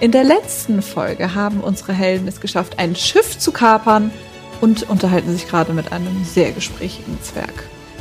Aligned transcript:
In 0.00 0.12
der 0.12 0.24
letzten 0.24 0.80
Folge 0.80 1.34
haben 1.34 1.60
unsere 1.60 1.92
Helden 1.92 2.26
es 2.26 2.40
geschafft, 2.40 2.78
ein 2.78 2.96
Schiff 2.96 3.38
zu 3.38 3.52
kapern 3.52 4.10
und 4.62 4.88
unterhalten 4.88 5.30
sich 5.30 5.46
gerade 5.46 5.74
mit 5.74 5.92
einem 5.92 6.24
sehr 6.24 6.52
gesprächigen 6.52 7.18
Zwerg. 7.22 7.52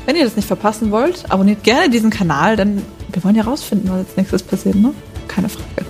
Wenn 0.06 0.16
ihr 0.16 0.24
das 0.24 0.38
nicht 0.38 0.48
verpassen 0.48 0.92
wollt, 0.92 1.30
abonniert 1.30 1.62
gerne 1.64 1.90
diesen 1.90 2.10
Kanal, 2.10 2.56
denn 2.56 2.82
wir 3.12 3.22
wollen 3.26 3.36
ja 3.36 3.44
rausfinden, 3.44 3.90
was 3.90 4.08
als 4.08 4.16
nächstes 4.16 4.44
passiert, 4.44 4.76
ne? 4.76 4.94
Keine 5.28 5.50
Frage. 5.50 5.86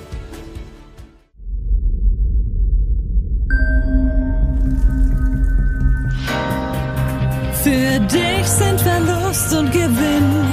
Für 7.62 8.00
dich 8.00 8.48
sind 8.48 8.82
Verlust 8.82 9.54
und 9.54 9.72
Gewinn, 9.72 10.48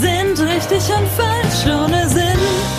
sind 0.00 0.38
richtig 0.38 0.82
und 0.94 1.08
falsch 1.16 1.66
ohne 1.66 2.08
Sinn. 2.08 2.77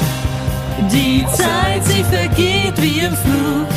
Die 0.88 1.25
Zeit, 1.33 1.83
sie 1.85 2.03
vergeht 2.03 2.81
wie 2.81 2.99
im 2.99 3.13
Flug. 3.13 3.67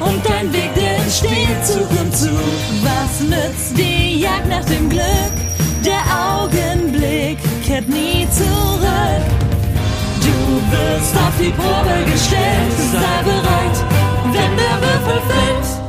Und 0.00 0.24
dein 0.24 0.52
Weg, 0.52 0.72
der 0.74 0.96
entsteht 0.96 1.64
Zug 1.64 1.90
um 2.00 2.12
Zug. 2.12 2.30
Was 2.82 3.20
nützt 3.20 3.76
die 3.76 4.20
Jagd 4.20 4.48
nach 4.48 4.64
dem 4.64 4.88
Glück? 4.88 5.32
Der 5.84 6.02
Augenblick 6.38 7.38
kehrt 7.64 7.88
nie 7.88 8.26
zurück. 8.30 9.24
Du 10.20 10.76
wirst 10.76 11.16
auf 11.16 11.34
die 11.40 11.50
Probe 11.50 12.10
gestellt. 12.10 12.72
Sei 12.92 13.22
bereit, 13.24 13.84
wenn 14.24 14.56
der 14.56 14.80
Würfel 14.80 15.20
fällt. 15.28 15.82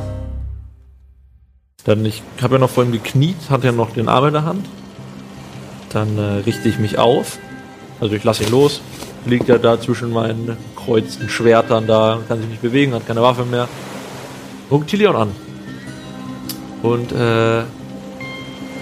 Dann, 1.84 2.04
ich 2.04 2.22
habe 2.42 2.54
ja 2.54 2.60
noch 2.60 2.70
vorhin 2.70 2.92
gekniet, 2.92 3.36
hatte 3.50 3.66
ja 3.66 3.72
noch 3.72 3.92
den 3.92 4.08
Arm 4.08 4.26
in 4.26 4.32
der 4.32 4.44
Hand. 4.44 4.66
Dann 5.90 6.18
äh, 6.18 6.42
richte 6.44 6.68
ich 6.68 6.78
mich 6.78 6.98
auf. 6.98 7.38
Also 8.00 8.14
ich 8.14 8.24
lasse 8.24 8.44
ihn 8.44 8.50
los. 8.50 8.80
Liegt 9.26 9.48
ja 9.48 9.58
da 9.58 9.80
zwischen 9.80 10.10
meinen 10.10 10.56
kreuzten 10.76 11.28
Schwertern 11.28 11.86
da, 11.86 12.20
kann 12.28 12.38
sich 12.40 12.48
nicht 12.48 12.62
bewegen, 12.62 12.92
hat 12.94 13.06
keine 13.06 13.22
Waffe 13.22 13.44
mehr. 13.44 13.68
Guckt 14.68 14.88
Tilion 14.88 15.16
an. 15.16 15.30
Und 16.82 17.12
äh, 17.12 17.62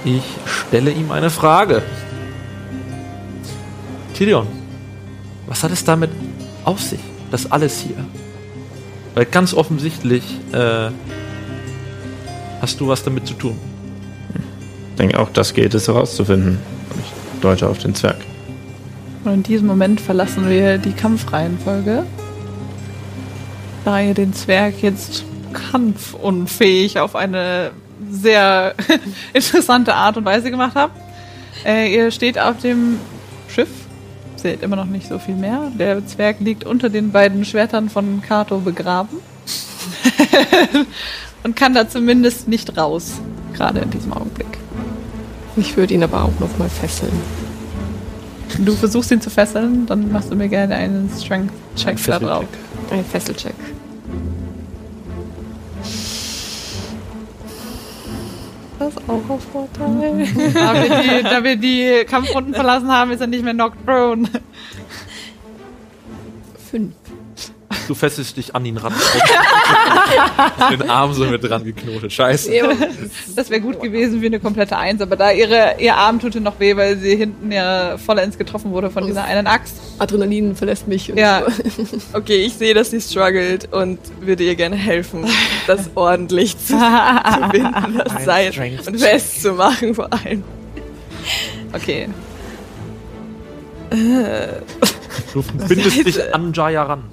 ich 0.05 0.25
stelle 0.45 0.91
ihm 0.91 1.13
eine 1.13 1.31
Frage. 1.31 1.83
Tilion, 4.15 4.47
was 5.47 5.63
hat 5.63 5.71
es 5.71 5.85
damit 5.85 6.11
auf 6.65 6.81
sich, 6.81 7.01
das 7.31 7.51
alles 7.51 7.81
hier? 7.81 7.97
Weil 9.15 9.27
ganz 9.27 9.55
offensichtlich 9.55 10.25
äh, 10.53 10.91
hast 12.61 12.81
du 12.81 12.89
was 12.89 13.05
damit 13.05 13.27
zu 13.27 13.35
tun. 13.35 13.57
Ich 14.91 14.97
denke, 14.97 15.19
auch 15.19 15.31
das 15.31 15.55
gilt 15.55 15.75
es 15.75 15.89
herauszufinden. 15.89 16.59
Ich 17.01 17.41
deute 17.41 17.69
auf 17.69 17.79
den 17.79 17.95
Zwerg. 17.95 18.17
Und 19.25 19.33
in 19.33 19.43
diesem 19.43 19.67
Moment 19.67 20.01
verlassen 20.01 20.49
wir 20.49 20.79
die 20.79 20.93
Kampfreihenfolge. 20.93 22.05
Da 23.85 24.01
ihr 24.01 24.15
den 24.15 24.33
Zwerg 24.33 24.83
jetzt 24.83 25.25
kampfunfähig 25.53 26.99
auf 26.99 27.15
eine 27.15 27.73
sehr 28.11 28.75
interessante 29.33 29.95
Art 29.95 30.17
und 30.17 30.25
Weise 30.25 30.51
gemacht 30.51 30.75
habt. 30.75 30.97
Äh, 31.65 31.95
ihr 31.95 32.11
steht 32.11 32.39
auf 32.39 32.59
dem 32.59 32.99
Schiff, 33.49 33.69
seht 34.37 34.63
immer 34.63 34.77
noch 34.77 34.87
nicht 34.87 35.09
so 35.09 35.19
viel 35.19 35.35
mehr. 35.35 35.71
Der 35.79 36.05
Zwerg 36.07 36.41
liegt 36.41 36.65
unter 36.65 36.89
den 36.89 37.13
beiden 37.13 37.45
Schwertern 37.45 37.89
von 37.89 38.23
Kato 38.23 38.59
begraben. 38.59 39.19
und 41.45 41.57
kann 41.57 41.75
da 41.75 41.89
zumindest 41.89 42.49
nicht 42.49 42.77
raus, 42.77 43.21
gerade 43.53 43.81
in 43.81 43.91
diesem 43.91 44.13
Augenblick. 44.13 44.59
Ich 45.57 45.77
würde 45.77 45.95
ihn 45.95 46.03
aber 46.03 46.25
auch 46.25 46.41
noch 46.41 46.59
mal 46.59 46.69
fesseln. 46.69 47.13
Du 48.59 48.73
versuchst 48.73 49.11
ihn 49.11 49.21
zu 49.21 49.31
fesseln, 49.31 49.87
dann 49.87 50.13
machst 50.13 50.31
du 50.31 50.37
mir 50.37 50.49
gerne 50.49 50.75
einen 50.75 51.11
Strength-Check 51.11 52.05
da 52.07 52.19
drauf. 52.19 52.45
Ein 52.91 53.05
Fesselcheck. 53.05 53.55
Das 58.79 58.89
ist 58.89 59.09
auch 59.09 59.31
auf 59.31 59.43
Vorteil. 59.53 60.27
da, 60.55 60.75
wir 60.75 61.03
die, 61.03 61.23
da 61.23 61.45
wir 61.45 61.57
die 61.57 62.05
Kampfrunden 62.05 62.53
verlassen 62.53 62.91
haben, 62.91 63.13
ist 63.13 63.21
er 63.21 63.29
nicht 63.29 63.45
mehr 63.45 63.55
knocked 63.55 63.85
prone. 63.87 64.29
Fünf. 66.71 66.95
Du 67.89 67.95
fesselst 67.95 68.37
dich 68.37 68.55
an 68.55 68.65
ihn 68.65 68.77
ran. 68.77 68.93
den 70.71 70.89
Arm 70.91 71.13
so 71.15 71.25
mit 71.25 71.43
dran 71.43 71.65
geknotet. 71.65 72.13
Scheiße. 72.13 72.51
Das 73.37 73.51
wäre 73.51 73.61
gut 73.61 73.81
gewesen 73.81 74.21
wie 74.23 74.27
eine 74.27 74.41
komplette 74.41 74.77
Eins, 74.77 75.01
aber 75.01 75.17
da 75.17 75.31
ihre, 75.31 75.77
ihr 75.79 75.97
Arm 75.97 76.21
tut 76.21 76.35
ihr 76.35 76.41
noch 76.41 76.59
weh, 76.61 76.77
weil 76.77 76.97
sie 76.99 77.17
hinten 77.17 77.51
ja 77.53 77.97
vollends 77.99 78.39
getroffen 78.39 78.73
wurde 78.73 78.91
von 78.91 79.07
dieser 79.07 79.25
einen 79.25 79.47
Axt. 79.47 79.75
Adrenalin 79.99 80.55
verlässt 80.57 80.89
mich. 80.89 81.11
und 81.11 81.19
Ja. 81.19 81.43
so. 81.47 81.53
Okay, 82.15 82.45
ich 82.45 82.55
sehe, 82.55 82.75
dass 82.75 82.91
sie 82.91 83.01
struggelt 83.01 83.73
und 83.73 83.99
würde 84.21 84.45
ihr 84.45 84.55
gerne 84.55 84.77
helfen, 84.77 85.27
das 85.67 85.91
ordentlich 85.95 86.57
zu, 86.59 86.75
zu 86.75 87.49
binden, 87.51 88.03
das 88.05 88.25
Seil 88.25 88.53
und 88.87 89.01
festzumachen 89.01 89.95
vor 89.95 90.09
allem. 90.13 90.43
Okay. 91.73 92.09
Du 95.33 95.43
bindest 95.69 96.07
dich 96.07 96.35
an 96.35 96.53
Jaya 96.53 96.83
ran. 96.85 97.05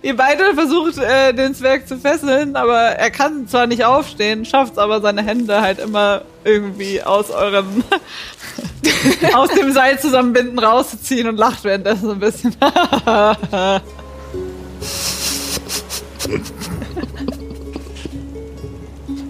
Ihr 0.00 0.16
beide 0.16 0.54
versucht, 0.54 0.96
äh, 0.98 1.34
den 1.34 1.54
Zwerg 1.54 1.88
zu 1.88 1.98
fesseln, 1.98 2.54
aber 2.54 2.78
er 2.78 3.10
kann 3.10 3.48
zwar 3.48 3.66
nicht 3.66 3.84
aufstehen, 3.84 4.44
schafft 4.44 4.74
es 4.74 4.78
aber 4.78 5.00
seine 5.00 5.22
Hände 5.24 5.60
halt 5.60 5.80
immer 5.80 6.22
irgendwie 6.44 7.02
aus 7.02 7.30
eurem 7.30 7.82
aus 9.34 9.50
dem 9.50 9.72
Seil 9.72 9.98
zusammenbinden 9.98 10.60
rauszuziehen 10.60 11.28
und 11.28 11.36
lacht 11.36 11.64
währenddessen 11.64 12.12
ein 12.12 12.20
bisschen. 12.20 12.54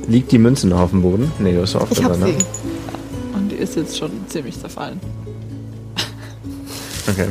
Liegt 0.07 0.33
die 0.33 0.39
Münze 0.39 0.69
noch 0.69 0.81
auf 0.81 0.91
dem 0.91 1.03
Boden? 1.03 1.33
Nee, 1.39 1.53
du 1.55 1.63
hast 1.63 1.77
aufgehört, 1.77 2.17
sie. 2.17 2.21
ne? 2.21 2.35
Und 3.35 3.51
die 3.51 3.57
ist 3.57 3.77
jetzt 3.77 3.97
schon 3.99 4.11
ziemlich 4.29 4.59
zerfallen. 4.59 5.01
Okay. 7.09 7.27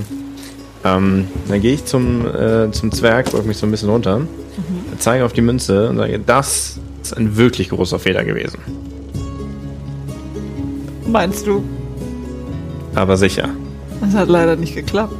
Ähm, 0.87 1.27
dann 1.49 1.61
gehe 1.61 1.73
ich 1.73 1.85
zum, 1.85 2.25
äh, 2.25 2.71
zum 2.71 2.91
Zwerg, 2.91 3.31
beug 3.31 3.45
mich 3.45 3.57
so 3.57 3.65
ein 3.65 3.71
bisschen 3.71 3.89
runter, 3.89 4.21
zeige 4.99 5.25
auf 5.25 5.33
die 5.33 5.41
Münze 5.41 5.89
und 5.89 5.97
sage, 5.97 6.19
das 6.19 6.79
ist 7.01 7.17
ein 7.17 7.35
wirklich 7.35 7.69
großer 7.69 7.99
Fehler 7.99 8.23
gewesen. 8.23 8.59
Meinst 11.07 11.45
du? 11.45 11.63
Aber 12.95 13.17
sicher. 13.17 13.49
Das 14.01 14.13
hat 14.13 14.29
leider 14.29 14.55
nicht 14.55 14.75
geklappt. 14.75 15.13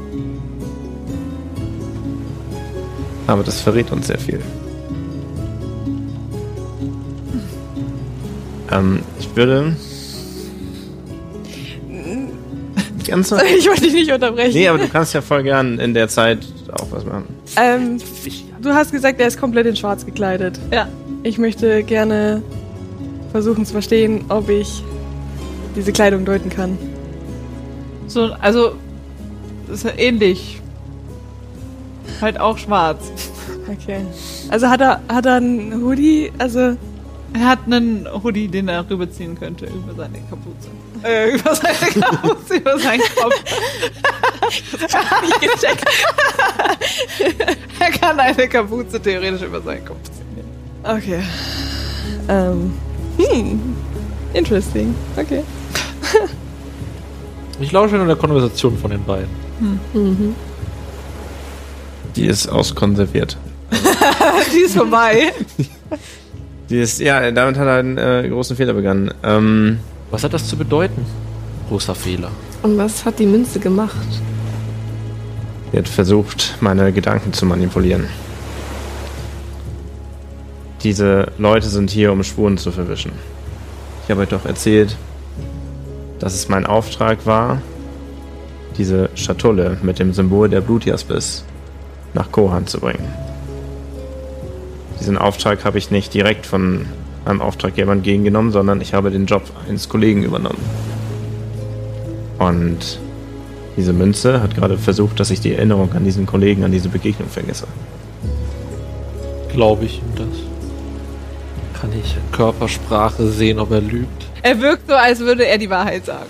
Aber 3.26 3.44
das 3.44 3.60
verrät 3.60 3.92
uns 3.92 4.08
sehr 4.08 4.20
viel. 4.20 4.40
Ähm, 8.72 9.00
ich 9.20 9.36
würde. 9.36 9.76
Ganz 13.08 13.32
Ich 13.58 13.68
wollte 13.68 13.82
dich 13.82 13.94
nicht 13.94 14.12
unterbrechen. 14.12 14.54
Nee, 14.54 14.68
aber 14.68 14.78
du 14.78 14.88
kannst 14.88 15.14
ja 15.14 15.22
voll 15.22 15.44
gern 15.44 15.80
in 15.80 15.94
der 15.94 16.08
Zeit 16.08 16.40
auch 16.74 16.88
was 16.92 17.06
machen. 17.06 17.26
Ähm, 17.56 17.98
du 18.62 18.74
hast 18.74 18.92
gesagt, 18.92 19.20
er 19.20 19.28
ist 19.28 19.40
komplett 19.40 19.66
in 19.66 19.76
schwarz 19.76 20.06
gekleidet. 20.06 20.60
Ja. 20.72 20.88
Ich 21.24 21.38
möchte 21.38 21.84
gerne 21.84 22.42
versuchen 23.32 23.66
zu 23.66 23.74
verstehen, 23.74 24.26
ob 24.30 24.50
ich 24.50 24.84
diese 25.76 25.92
Kleidung 25.92 26.26
deuten 26.26 26.50
kann. 26.50 26.78
So, 28.08 28.34
also, 28.40 28.74
ist 29.72 29.84
ja 29.84 29.92
ähnlich. 29.98 30.62
Halt 32.22 32.40
auch 32.40 32.58
schwarz. 32.58 33.12
Okay. 33.70 34.00
Also 34.50 34.70
hat 34.70 34.82
er, 34.82 35.02
hat 35.10 35.26
er 35.26 35.36
einen 35.36 35.84
Hoodie? 35.84 36.32
Also, 36.38 36.78
Er 37.34 37.46
hat 37.48 37.60
einen 37.66 38.08
Hoodie, 38.24 38.48
den 38.48 38.68
er 38.68 38.90
rüberziehen 38.90 39.38
könnte 39.38 39.66
über 39.66 39.94
seine 39.96 40.20
Kapuze. 40.30 40.70
Äh, 41.04 41.36
über 41.36 41.54
seine 41.56 41.78
Kapuze, 42.02 42.56
über 42.56 42.80
seinen 42.80 43.02
Kopf. 43.02 43.44
nicht 45.22 45.42
gecheckt. 45.42 45.86
Er 47.80 47.92
kann 47.92 48.20
eine 48.20 48.48
Kapuze 48.48 49.00
theoretisch 49.00 49.42
über 49.44 49.62
seinen 49.62 49.86
Kopf 49.86 50.00
ziehen. 50.04 50.46
Okay. 50.84 51.22
Ähm, 52.28 52.74
hm. 53.18 53.76
Interesting. 54.34 54.96
Okay. 55.16 55.44
Ich 57.60 57.72
lausche 57.72 57.96
in 57.98 58.06
der 58.06 58.16
Konversation 58.16 58.78
von 58.78 58.92
den 58.92 59.04
beiden. 59.04 59.30
Mhm. 59.60 60.36
Die 62.16 62.28
ist 62.28 62.48
auskonserviert. 62.48 63.36
Die 64.54 64.60
ist 64.60 64.76
vorbei. 64.76 65.34
Die 66.70 66.80
ist, 66.80 67.00
ja, 67.00 67.32
damit 67.32 67.58
hat 67.58 67.68
er 67.68 67.76
einen 67.76 67.98
äh, 67.98 68.28
großen 68.30 68.56
Fehler 68.58 68.74
begangen. 68.74 69.12
Ähm, 69.24 69.80
Was 70.12 70.24
hat 70.24 70.34
das 70.34 70.48
zu 70.48 70.58
bedeuten? 70.58 71.06
Großer 71.70 71.96
Fehler. 71.96 72.30
Und 72.62 72.78
was 72.78 73.06
hat 73.06 73.20
die 73.20 73.26
Münze 73.26 73.60
gemacht? 73.60 73.96
sie 75.72 75.78
hat 75.78 75.88
versucht, 75.88 76.56
meine 76.60 76.92
Gedanken 76.92 77.34
zu 77.34 77.46
manipulieren. 77.46 78.08
Diese 80.84 81.32
Leute 81.38 81.68
sind 81.68 81.90
hier, 81.90 82.12
um 82.12 82.24
Spuren 82.24 82.58
zu 82.58 82.72
verwischen. 82.72 83.12
Ich 84.04 84.12
habe 84.12 84.22
euch 84.22 84.30
doch 84.30 84.46
erzählt, 84.46 84.96
dass 86.20 86.34
es 86.34 86.50
mein 86.50 86.66
Auftrag 86.66 87.26
war, 87.26 87.62
diese 88.78 89.10
Schatulle 89.16 89.78
mit 89.82 90.00
dem 90.00 90.14
Symbol 90.14 90.50
der 90.50 90.62
Blutjaspis 90.62 91.44
nach 92.14 92.32
Kohan 92.32 92.66
zu 92.68 92.80
bringen. 92.80 93.08
Diesen 95.00 95.18
Auftrag 95.18 95.64
habe 95.66 95.78
ich 95.78 95.92
nicht 95.92 96.14
direkt 96.14 96.46
von 96.46 96.86
meinem 97.26 97.42
Auftraggeber 97.42 97.92
entgegengenommen, 97.92 98.52
sondern 98.52 98.82
ich 98.82 98.94
habe 98.94 99.12
den 99.12 99.26
Job 99.26 99.44
eines 99.68 99.90
Kollegen 99.90 100.24
übernommen. 100.24 100.64
Und 102.40 103.00
diese 103.76 103.94
Münze 103.94 104.42
hat 104.42 104.56
gerade 104.56 104.78
versucht, 104.78 105.20
dass 105.20 105.30
ich 105.30 105.40
die 105.40 105.54
Erinnerung 105.54 105.94
an 105.94 106.04
diesen 106.04 106.26
Kollegen, 106.26 106.64
an 106.64 106.72
diese 106.72 106.90
Begegnung 106.90 107.30
vergesse. 107.30 107.68
Glaube 109.50 109.86
ich 109.86 110.00
ihm 110.00 110.16
das? 110.16 111.80
Kann 111.80 111.92
ich 111.94 112.16
Körpersprache 112.32 113.28
sehen, 113.28 113.60
ob 113.60 113.72
er 113.72 113.82
lügt? 113.82 114.26
Er 114.42 114.60
wirkt 114.62 114.88
so, 114.88 114.96
als 114.96 115.20
würde 115.20 115.46
er 115.46 115.58
die 115.58 115.70
Wahrheit 115.70 116.06
sagen. 116.06 116.30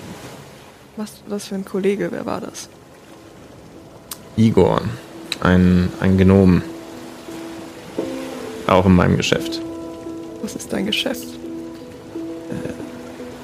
Was, 0.97 1.13
was 1.27 1.45
für 1.45 1.55
ein 1.55 1.65
Kollege, 1.65 2.09
wer 2.11 2.25
war 2.25 2.41
das? 2.41 2.69
Igor, 4.35 4.81
ein, 5.41 5.89
ein 5.99 6.17
Gnom. 6.17 6.61
Auch 8.67 8.85
in 8.85 8.95
meinem 8.95 9.17
Geschäft. 9.17 9.61
Was 10.41 10.55
ist 10.55 10.71
dein 10.71 10.85
Geschäft? 10.85 11.27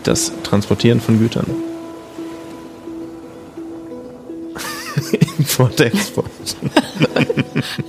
Das 0.03 0.31
Transportieren 0.43 0.99
von 0.99 1.17
Gütern. 1.17 1.45
Import, 5.39 5.79
Export. 5.79 6.29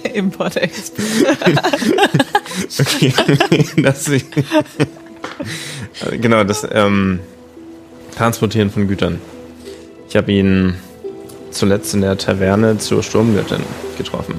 Import 0.15 0.57
Export. 0.57 1.07
Okay. 2.81 3.13
das, 3.83 4.09
genau, 6.21 6.45
das 6.45 6.67
ähm, 6.71 7.19
Transportieren 8.17 8.71
von 8.71 8.87
Gütern. 8.87 9.21
Ich 10.09 10.17
habe 10.17 10.31
ihn 10.31 10.77
zuletzt 11.51 11.95
in 11.95 12.03
der 12.03 12.17
Taverne 12.17 12.79
zur 12.79 13.03
Sturmgöttin 13.03 13.63
getroffen. 13.99 14.39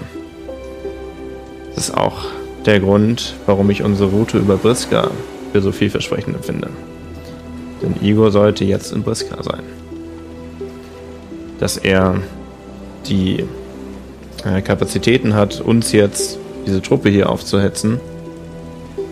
Das 1.76 1.90
ist 1.90 1.98
auch 1.98 2.26
der 2.66 2.80
Grund, 2.80 3.36
warum 3.46 3.70
ich 3.70 3.84
unsere 3.84 4.10
Route 4.10 4.38
über 4.38 4.58
Briska 4.58 5.10
für 5.52 5.62
so 5.62 5.72
vielversprechend 5.72 6.36
empfinde. 6.36 6.70
Denn 7.82 7.96
Igor 8.02 8.32
sollte 8.32 8.66
jetzt 8.66 8.92
in 8.92 9.04
Briska 9.04 9.42
sein. 9.44 9.64
Dass 11.60 11.78
er 11.78 12.16
die 13.08 13.46
äh, 14.44 14.62
Kapazitäten 14.62 15.36
hat, 15.36 15.62
uns 15.62 15.92
jetzt 15.92 16.40
diese 16.66 16.82
Truppe 16.82 17.10
hier 17.10 17.30
aufzuhetzen, 17.30 18.00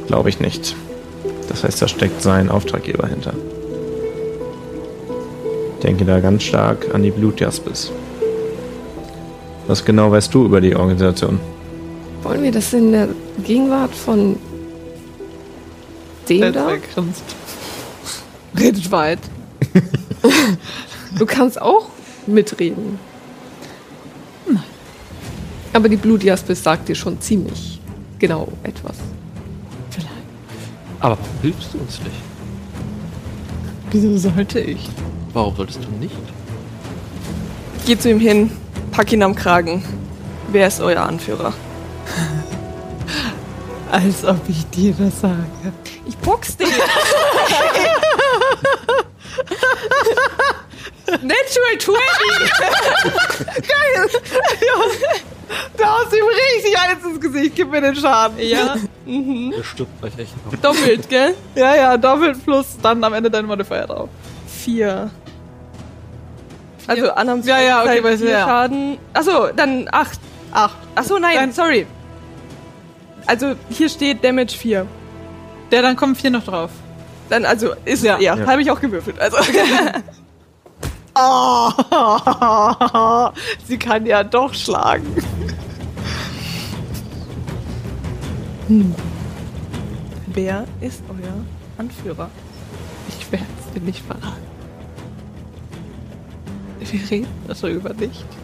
glaube 0.07 0.29
ich 0.29 0.39
nicht. 0.39 0.75
Das 1.49 1.63
heißt, 1.63 1.81
da 1.81 1.87
steckt 1.87 2.21
sein 2.21 2.49
Auftraggeber 2.49 3.07
hinter. 3.07 3.33
Ich 5.77 5.83
denke 5.83 6.05
da 6.05 6.19
ganz 6.19 6.43
stark 6.43 6.93
an 6.93 7.03
die 7.03 7.11
Blutjaspis. 7.11 7.91
Was 9.67 9.85
genau 9.85 10.11
weißt 10.11 10.33
du 10.33 10.45
über 10.45 10.61
die 10.61 10.75
Organisation? 10.75 11.39
Wollen 12.23 12.41
wir 12.41 12.51
das 12.51 12.71
in 12.73 12.91
der 12.91 13.09
Gegenwart 13.43 13.93
von 13.93 14.37
dem 16.29 16.41
Der 16.41 16.51
da? 16.51 16.75
Grinst. 16.93 17.23
Redet 18.57 18.91
weit. 18.91 19.19
Du 21.17 21.27
kannst 21.27 21.61
auch 21.61 21.89
mitreden. 22.25 22.97
Aber 25.73 25.87
die 25.87 25.95
Blutjaspis 25.95 26.63
sagt 26.63 26.89
dir 26.89 26.95
schon 26.95 27.21
ziemlich 27.21 27.79
genau 28.17 28.47
etwas. 28.63 28.95
Vielleicht. 29.91 30.09
Aber 30.99 31.17
warum 31.19 31.41
hilfst 31.43 31.73
du 31.73 31.77
uns 31.79 31.99
nicht? 31.99 32.15
Wieso 33.91 34.17
sollte 34.17 34.59
ich? 34.59 34.89
Warum 35.33 35.55
solltest 35.55 35.79
du 35.83 35.89
nicht? 35.99 36.15
Geh 37.85 37.97
zu 37.97 38.09
ihm 38.09 38.19
hin, 38.19 38.49
pack 38.91 39.11
ihn 39.13 39.21
am 39.21 39.35
Kragen. 39.35 39.83
Wer 40.51 40.67
ist 40.67 40.81
euer 40.81 41.03
Anführer? 41.03 41.53
Als 43.91 44.25
ob 44.25 44.39
ich 44.49 44.65
dir 44.71 44.93
das 44.97 45.21
sage. 45.21 45.35
Ich 46.07 46.17
box 46.17 46.57
dich. 46.57 46.67
Natural 51.21 51.77
20! 51.79 51.93
Du 55.77 55.83
hast 55.83 56.13
ihm 56.13 56.23
richtig 56.25 56.79
eins 56.79 57.03
ins 57.05 57.19
Gesicht. 57.21 57.55
Gib 57.55 57.69
mir 57.69 57.81
den 57.81 57.95
Schaden. 57.95 58.39
Ja, 58.39 58.75
Das 58.75 59.65
stimmt 59.67 59.89
vielleicht 59.99 60.19
echt 60.19 60.33
noch. 60.45 60.53
doppelt, 60.59 61.07
gell? 61.09 61.35
Ja, 61.55 61.75
ja, 61.75 61.97
doppelt 61.97 62.43
plus 62.43 62.77
dann 62.81 63.03
am 63.03 63.13
Ende 63.13 63.29
dein 63.29 63.45
Modifier 63.45 63.85
drauf. 63.85 64.09
Vier. 64.47 65.11
Also 66.87 67.11
Annam 67.11 67.41
Ja, 67.43 67.59
ja, 67.59 67.81
okay, 67.83 68.17
vier 68.17 68.29
ja. 68.29 68.45
Schaden. 68.45 68.97
Achso, 69.13 69.49
dann 69.55 69.87
acht. 69.91 70.19
Ach, 70.53 70.71
Achso, 70.95 71.17
nein, 71.19 71.35
Dann- 71.35 71.51
sorry. 71.51 71.87
Also 73.25 73.55
hier 73.69 73.89
steht 73.89 74.23
Damage 74.23 74.51
4. 74.57 74.85
der, 75.71 75.81
dann 75.81 75.95
kommen 75.95 76.15
vier 76.15 76.29
noch 76.29 76.43
drauf. 76.43 76.69
Dann, 77.29 77.45
also, 77.45 77.73
ist 77.85 78.03
Ja. 78.03 78.19
ja, 78.19 78.37
habe 78.45 78.61
ich 78.61 78.69
auch 78.69 78.79
gewürfelt. 78.79 79.19
Also, 79.19 79.37
Oh, 81.15 81.71
sie 83.67 83.77
kann 83.79 84.05
ja 84.05 84.23
doch 84.23 84.53
schlagen. 84.53 85.05
wer 90.27 90.65
ist 90.81 91.01
euer 91.09 91.33
Anführer? 91.77 92.29
Ich 93.09 93.31
werde 93.31 93.45
es 93.67 93.73
dir 93.73 93.81
nicht 93.81 94.03
verraten. 94.05 94.41
Wir 96.79 97.09
reden 97.11 97.27
darüber 97.47 97.93
nicht. 97.93 98.25
Ich 98.25 98.42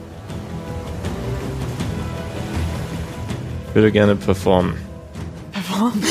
würde 3.73 3.91
gerne 3.91 4.15
performen. 4.15 4.75
Performance. 5.53 6.07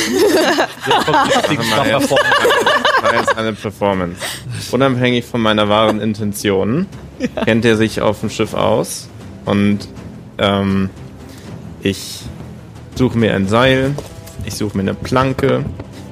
War 3.02 3.14
jetzt 3.14 3.36
eine 3.36 3.52
Performance. 3.52 4.20
Unabhängig 4.70 5.24
von 5.24 5.40
meiner 5.40 5.68
wahren 5.68 6.00
Intention 6.00 6.86
kennt 7.44 7.64
er 7.64 7.76
sich 7.76 8.00
auf 8.00 8.20
dem 8.20 8.30
Schiff 8.30 8.54
aus 8.54 9.08
und 9.44 9.88
ähm, 10.38 10.90
ich 11.82 12.22
suche 12.94 13.18
mir 13.18 13.34
ein 13.34 13.48
Seil, 13.48 13.94
ich 14.44 14.54
suche 14.54 14.76
mir 14.76 14.82
eine 14.82 14.94
Planke, 14.94 15.64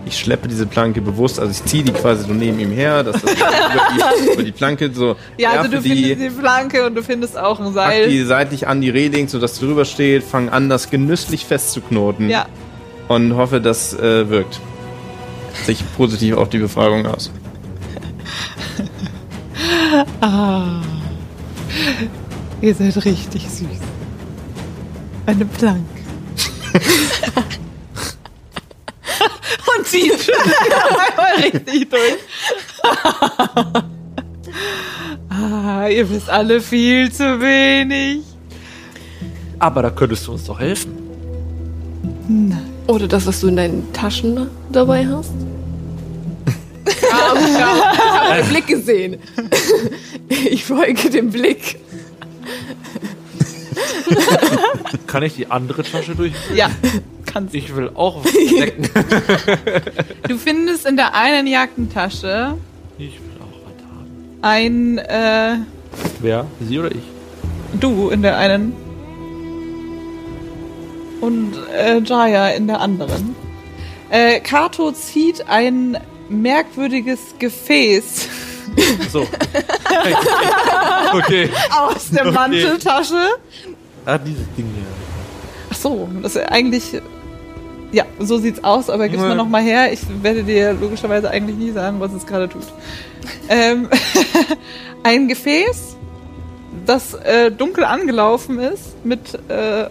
ich 0.07 0.19
schleppe 0.19 0.49
diese 0.49 0.67
Planke 0.67 1.01
bewusst, 1.03 1.41
also 1.41 1.51
ich 1.51 1.65
ziehe 1.65 1.83
die 1.83 1.93
quasi 1.93 2.27
so 2.27 2.33
neben 2.33 2.59
ihm 2.61 2.71
her, 2.71 3.03
dass 3.03 3.21
das 3.21 3.33
über, 3.33 3.35
die, 3.35 4.27
über 4.33 4.43
die 4.45 4.53
Planke 4.53 4.91
so 4.95 5.17
Ja, 5.37 5.51
also 5.51 5.71
du 5.71 5.83
findest 5.83 6.21
die 6.21 6.31
Flanke 6.31 6.87
und 6.87 6.95
du 6.95 7.03
findest 7.03 7.37
auch 7.37 7.59
ein 7.59 7.75
pack 7.75 7.93
die 8.09 8.19
Seil. 8.19 8.27
seitlich 8.27 8.69
an 8.69 8.81
die 8.81 8.91
Reling, 8.91 9.27
sodass 9.29 9.59
du 9.59 9.67
drüber 9.67 9.85
steht, 9.85 10.23
fange 10.23 10.53
an, 10.53 10.69
das 10.69 10.91
genüsslich 10.91 11.45
festzuknoten 11.45 12.31
Ja, 12.31 12.47
und 13.09 13.35
hoffe, 13.37 13.61
das 13.61 13.95
äh, 13.95 14.31
wirkt. 14.31 14.61
Sich 15.65 15.83
positiv 15.97 16.37
auf 16.37 16.49
die 16.51 16.59
Befragung 16.59 17.07
aus. 17.07 17.31
ihr 22.61 22.75
seid 22.75 23.05
richtig 23.05 23.49
süß. 23.49 23.67
Eine 25.27 25.47
Plank. 25.47 25.87
und 29.87 29.91
zieht 29.91 30.21
schon 30.21 30.35
einmal 31.09 31.35
richtig 31.43 31.91
durch. 31.91 32.19
ah, 35.29 35.89
ihr 35.89 36.09
wisst 36.11 36.29
alle 36.29 36.61
viel 36.61 37.11
zu 37.13 37.41
wenig. 37.41 38.23
Aber 39.59 39.83
da 39.83 39.91
könntest 39.91 40.27
du 40.27 40.33
uns 40.33 40.45
doch 40.45 40.61
helfen. 40.61 40.95
Oder 42.87 43.09
das, 43.09 43.27
was 43.27 43.41
du 43.41 43.49
in 43.49 43.57
deinen 43.57 43.93
Taschen 43.93 44.49
dabei 44.71 45.07
hast? 45.07 45.33
ich 46.87 47.13
habe 47.13 48.43
den 48.43 48.49
Blick 48.49 48.67
gesehen. 48.67 49.17
Ich 50.29 50.65
folge 50.65 51.11
dem 51.11 51.31
Blick. 51.31 51.79
Kann 55.07 55.23
ich 55.23 55.35
die 55.35 55.51
andere 55.51 55.83
Tasche 55.83 56.15
durch? 56.15 56.33
Ja, 56.55 56.71
kannst 57.37 57.55
du. 57.55 57.59
Ich 57.59 57.75
will 57.77 57.91
auch 57.95 58.17
was 58.25 58.35
entdecken. 58.35 58.89
Du 60.29 60.39
findest 60.39 60.87
in 60.87 60.97
der 60.97 61.15
einen 61.15 61.47
Jackentasche 61.47 62.57
Ich 62.99 63.15
will 63.15 63.31
auch 63.41 63.53
was 63.65 63.85
haben. 63.85 64.39
ein, 64.43 64.99
äh, 64.99 65.57
Wer? 66.21 66.47
Sie 66.61 66.79
oder 66.79 66.91
ich? 66.91 67.03
du 67.81 68.09
in 68.11 68.23
der 68.23 68.39
einen. 68.39 68.73
und 71.21 71.55
äh, 71.75 71.99
Jaya 72.01 72.49
in 72.51 72.67
der 72.69 72.81
anderen. 72.81 73.35
Äh, 74.11 74.41
Kato 74.41 74.93
zieht 74.93 75.47
ein 75.49 75.99
merkwürdiges 76.29 77.35
Gefäß 77.39 78.29
So. 79.11 79.23
okay. 81.15 81.49
aus 81.71 82.11
der 82.11 82.27
Okay. 82.27 82.35
Manteltasche. 82.35 83.29
Ah, 84.05 84.19
dieses 84.19 84.45
Ding 84.57 84.67
hier. 84.75 84.87
Ach 85.71 85.77
so, 85.77 86.09
das 86.23 86.37
ist 86.37 86.43
eigentlich. 86.51 87.01
Ja, 87.93 88.05
so 88.19 88.39
sieht's 88.39 88.63
aus, 88.65 88.91
aber 88.91 89.09
gib's 89.09 89.23
Ja. 89.23 89.29
mir 89.29 89.35
noch 89.37 89.49
mal 89.49 89.63
her. 89.63 89.93
Ich 89.93 90.01
werde 90.23 90.43
dir 90.43 90.73
logischerweise 90.75 91.31
eigentlich 91.31 91.57
nie 91.57 91.71
sagen, 91.71 92.01
was 92.01 92.13
es 92.13 92.27
gerade 92.27 92.49
tut. 92.49 92.65
Ähm, 93.49 93.89
ein 95.03 95.29
Gefäß, 95.29 95.97
das 96.85 97.15
äh, 97.15 97.51
dunkel 97.51 97.85
angelaufen 97.85 98.59
ist, 98.59 99.03
mit. 99.05 99.35
Äh, 99.49 99.87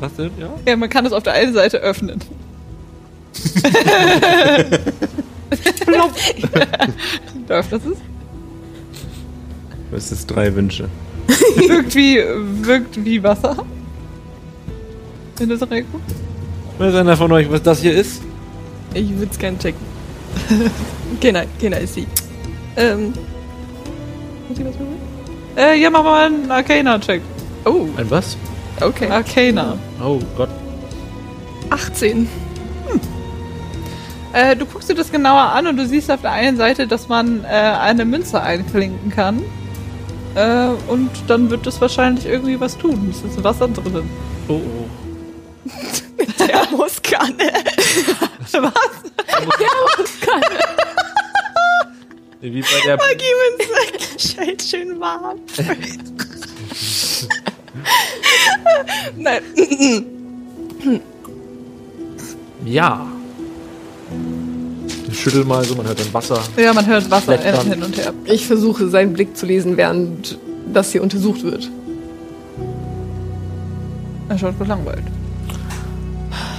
Was 0.00 0.14
denn? 0.14 0.30
Ja? 0.38 0.48
ja, 0.66 0.76
man 0.76 0.88
kann 0.88 1.04
es 1.06 1.12
auf 1.12 1.24
der 1.24 1.32
einen 1.32 1.52
Seite 1.52 1.78
öffnen. 1.78 2.20
Plopp. 5.86 6.12
du 7.48 7.52
öffnest 7.54 7.86
es. 7.86 7.98
Das 9.90 10.12
ist 10.12 10.26
drei 10.26 10.54
Wünsche. 10.54 10.88
Wirkt 11.56 11.94
wie, 11.94 12.18
wirkt 12.64 13.04
wie 13.04 13.22
Wasser. 13.22 13.56
In 15.40 15.48
das 15.48 15.62
reinguckt. 15.62 16.10
Weiß 16.78 16.94
einer 16.94 17.16
von 17.16 17.30
euch, 17.32 17.50
was 17.50 17.62
das 17.62 17.80
hier 17.80 17.94
ist? 17.94 18.22
Ich 18.94 19.10
würde 19.16 19.30
es 19.30 19.38
gerne 19.38 19.58
checken. 19.58 19.80
can, 21.20 21.36
I, 21.36 21.42
can 21.60 21.72
I 21.72 21.86
see? 21.86 22.06
Ähm. 22.76 23.12
Muss 24.48 24.58
ich 24.58 24.64
was 24.64 24.74
machen? 24.74 24.96
Äh, 25.56 25.80
ja, 25.80 25.90
mach 25.90 26.02
mal 26.02 26.26
einen 26.26 26.50
Arcana-Check. 26.50 27.20
Oh, 27.64 27.86
Ein 27.96 28.10
was? 28.10 28.36
okay. 28.80 29.08
Arcana. 29.08 29.76
Oh 30.02 30.20
Gott. 30.36 30.48
18. 31.70 32.28
Äh, 34.32 34.56
du 34.56 34.66
guckst 34.66 34.88
dir 34.88 34.94
das 34.94 35.10
genauer 35.10 35.40
an 35.52 35.66
und 35.66 35.76
du 35.76 35.86
siehst 35.86 36.10
auf 36.10 36.20
der 36.20 36.32
einen 36.32 36.56
Seite, 36.56 36.86
dass 36.86 37.08
man 37.08 37.44
äh, 37.44 37.46
eine 37.48 38.04
Münze 38.04 38.40
einklinken 38.40 39.10
kann. 39.10 39.42
Äh, 40.34 40.68
und 40.88 41.10
dann 41.26 41.50
wird 41.50 41.66
das 41.66 41.80
wahrscheinlich 41.80 42.26
irgendwie 42.26 42.60
was 42.60 42.76
tun. 42.76 43.08
Es 43.10 43.22
ist 43.22 43.42
Wasser 43.42 43.68
drin. 43.68 44.08
Oh, 44.48 44.54
oh. 44.54 44.88
Thermoskanne. 46.36 47.52
Was? 48.52 48.72
Wie 52.40 52.60
bei 52.60 52.66
der. 52.84 52.96
Gib 52.96 53.36
uns 54.18 54.36
halt 54.38 54.62
schön 54.62 55.00
warm. 55.00 55.38
Nein. 59.16 59.42
Ja. 62.64 63.06
Ich 65.10 65.20
schüttel 65.20 65.44
mal 65.44 65.64
so, 65.64 65.74
man 65.74 65.86
hört 65.86 65.98
dann 66.00 66.12
Wasser. 66.14 66.40
Ja, 66.56 66.72
man 66.72 66.86
hört 66.86 67.10
Wasser 67.10 67.36
Plätschern. 67.36 67.66
hin 67.70 67.82
und 67.82 67.96
her. 67.96 68.12
Ich 68.24 68.46
versuche, 68.46 68.88
seinen 68.88 69.12
Blick 69.14 69.36
zu 69.36 69.46
lesen, 69.46 69.76
während 69.76 70.38
das 70.72 70.92
hier 70.92 71.02
untersucht 71.02 71.42
wird. 71.42 71.70
Er 74.28 74.38
schaut 74.38 74.58
gelangweilt. 74.58 75.04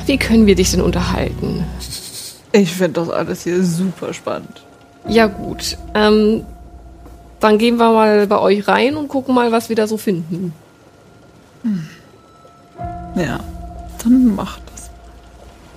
Wie 0.10 0.18
können 0.18 0.48
wir 0.48 0.56
dich 0.56 0.72
denn 0.72 0.82
unterhalten? 0.82 1.64
Ich 2.52 2.74
finde 2.74 3.02
das 3.02 3.12
alles 3.12 3.44
hier 3.44 3.64
super 3.64 4.12
spannend. 4.12 4.64
Ja, 5.08 5.28
gut. 5.28 5.78
Ähm, 5.94 6.44
dann 7.40 7.60
gehen 7.60 7.78
wir 7.78 7.92
mal 7.92 8.26
bei 8.26 8.40
euch 8.40 8.68
rein 8.68 8.96
und 8.96 9.08
gucken 9.08 9.36
mal, 9.36 9.52
was 9.52 9.70
wir 9.70 9.76
da 9.76 9.86
so 9.86 9.98
finden. 9.98 10.52
Ja, 13.14 13.40
dann 14.04 14.36
mach 14.36 14.58
das 14.74 14.90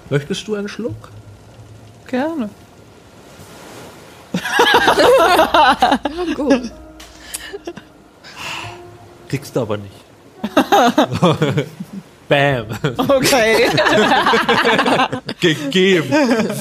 Möchtest 0.09 0.49
du 0.49 0.55
einen 0.55 0.69
Schluck? 0.69 1.11
gerne. 2.07 2.49
Gut. 6.35 6.73
Kriegst 9.29 9.55
du 9.55 9.61
aber 9.61 9.77
nicht. 9.77 9.93
Bam. 12.33 12.65
Okay. 12.97 13.69
Gegeben. 15.41 16.09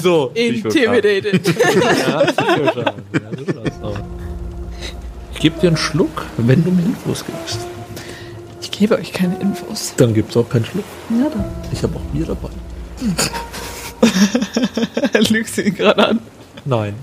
So. 0.02 0.30
Intimidated. 0.34 1.46
Ja, 1.46 2.26
sicher 2.26 2.72
schon. 2.74 2.84
Ja. 2.84 2.92
Ich 5.32 5.40
gebe 5.40 5.58
dir 5.60 5.68
einen 5.68 5.78
Schluck, 5.78 6.26
wenn 6.36 6.62
du 6.62 6.70
mir 6.72 6.82
Infos 6.82 7.24
gibst. 7.24 7.60
Ich 8.60 8.70
gebe 8.70 8.96
euch 8.96 9.14
keine 9.14 9.40
Infos. 9.40 9.94
Dann 9.96 10.12
gibt's 10.12 10.36
auch 10.36 10.46
keinen 10.46 10.66
Schluck. 10.66 10.84
Ja, 11.08 11.30
dann. 11.30 11.46
Ich 11.72 11.82
habe 11.82 11.96
auch 11.96 12.02
Bier 12.12 12.26
dabei. 12.26 12.50
Lügst 15.30 15.56
du 15.56 15.62
ihn 15.62 15.74
gerade 15.74 16.06
an? 16.06 16.18
Nein. 16.66 16.96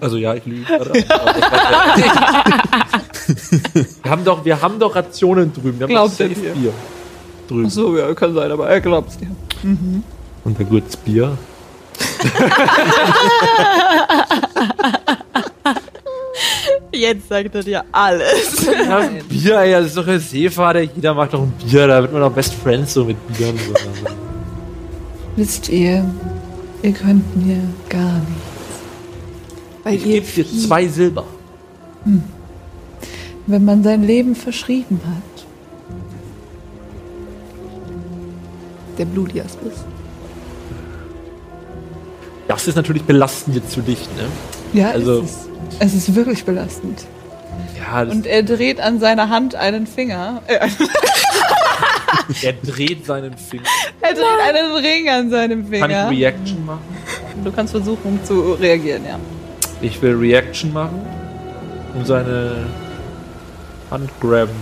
Also 0.00 0.18
ja, 0.18 0.34
ich 0.34 0.44
lüge. 0.44 0.64
gerade. 0.64 0.92
wir, 4.02 4.10
haben 4.10 4.24
doch, 4.26 4.44
wir 4.44 4.60
haben 4.60 4.78
doch 4.78 4.94
Rationen 4.94 5.54
drüben. 5.54 5.78
Wir 5.78 5.84
haben 5.84 5.92
Glaubt 5.92 6.12
doch 6.12 6.18
safe 6.18 6.34
dir? 6.34 6.52
Bier 6.52 6.74
drüben. 7.48 7.70
So, 7.70 7.96
ja, 7.96 8.12
kann 8.14 8.34
sein, 8.34 8.50
aber 8.50 8.68
er 8.68 8.80
glaubt's 8.80 9.16
dir. 9.18 9.28
Und 10.44 10.60
ein 10.60 10.68
gutes 10.68 10.96
Bier. 10.96 11.36
Jetzt 16.92 17.28
sagt 17.28 17.54
er 17.54 17.62
dir 17.62 17.84
alles. 17.92 18.66
Ja, 18.66 19.08
Bier, 19.28 19.58
ey, 19.60 19.72
das 19.72 19.86
ist 19.86 19.96
doch 19.96 20.06
ein 20.06 20.18
Seefahrer. 20.20 20.80
Jeder 20.80 21.14
macht 21.14 21.32
doch 21.34 21.42
ein 21.42 21.52
Bier. 21.52 21.86
Da 21.86 22.02
wird 22.02 22.12
man 22.12 22.22
doch 22.22 22.32
Best 22.32 22.54
Friends 22.54 22.94
so 22.94 23.04
mit 23.04 23.16
Bieren. 23.36 23.56
So. 23.58 23.74
Wisst 25.36 25.68
ihr, 25.68 26.04
ihr 26.82 26.92
könnt 26.92 27.36
mir 27.44 27.60
gar 27.88 28.18
nichts. 28.18 28.42
Weil 29.82 29.94
Ich 29.94 30.06
ihr 30.06 30.20
gebe 30.20 30.44
dir 30.44 30.60
zwei 30.66 30.86
Silber. 30.86 31.24
Wenn 33.46 33.64
man 33.64 33.82
sein 33.82 34.04
Leben 34.04 34.34
verschrieben 34.36 35.00
hat, 35.04 35.33
der 38.98 39.04
Blutias 39.06 39.56
bist. 39.56 39.84
Das 42.48 42.66
ist 42.68 42.76
natürlich 42.76 43.02
belastend 43.04 43.56
jetzt 43.56 43.74
für 43.74 43.80
dich, 43.82 43.98
ne? 44.16 44.78
ja, 44.80 44.90
Also- 44.90 45.22
es, 45.22 45.30
ist, 45.30 45.48
es 45.80 45.94
ist 45.94 46.14
wirklich 46.14 46.44
belastend. 46.44 47.04
Ja, 47.78 48.02
Und 48.02 48.26
er 48.26 48.42
dreht 48.42 48.80
an 48.80 48.98
seiner 49.00 49.28
Hand 49.30 49.54
einen 49.54 49.86
Finger. 49.86 50.42
Äh, 50.46 50.68
er 52.42 52.52
dreht 52.54 53.06
seinen 53.06 53.36
Finger. 53.36 53.64
er 54.00 54.14
dreht 54.14 54.24
einen 54.54 54.72
Ring 54.84 55.08
an 55.08 55.30
seinem 55.30 55.70
Kann 55.70 55.72
ich 55.90 55.96
Finger. 55.96 56.10
Reaction 56.10 56.66
machen? 56.66 56.82
Du 57.44 57.52
kannst 57.52 57.72
versuchen 57.72 58.20
zu 58.24 58.52
reagieren, 58.54 59.02
ja. 59.06 59.18
Ich 59.80 60.00
will 60.02 60.14
Reaction 60.14 60.72
machen 60.72 61.00
und 61.94 62.06
seine 62.06 62.66
Hand 63.90 64.10
graben. 64.20 64.52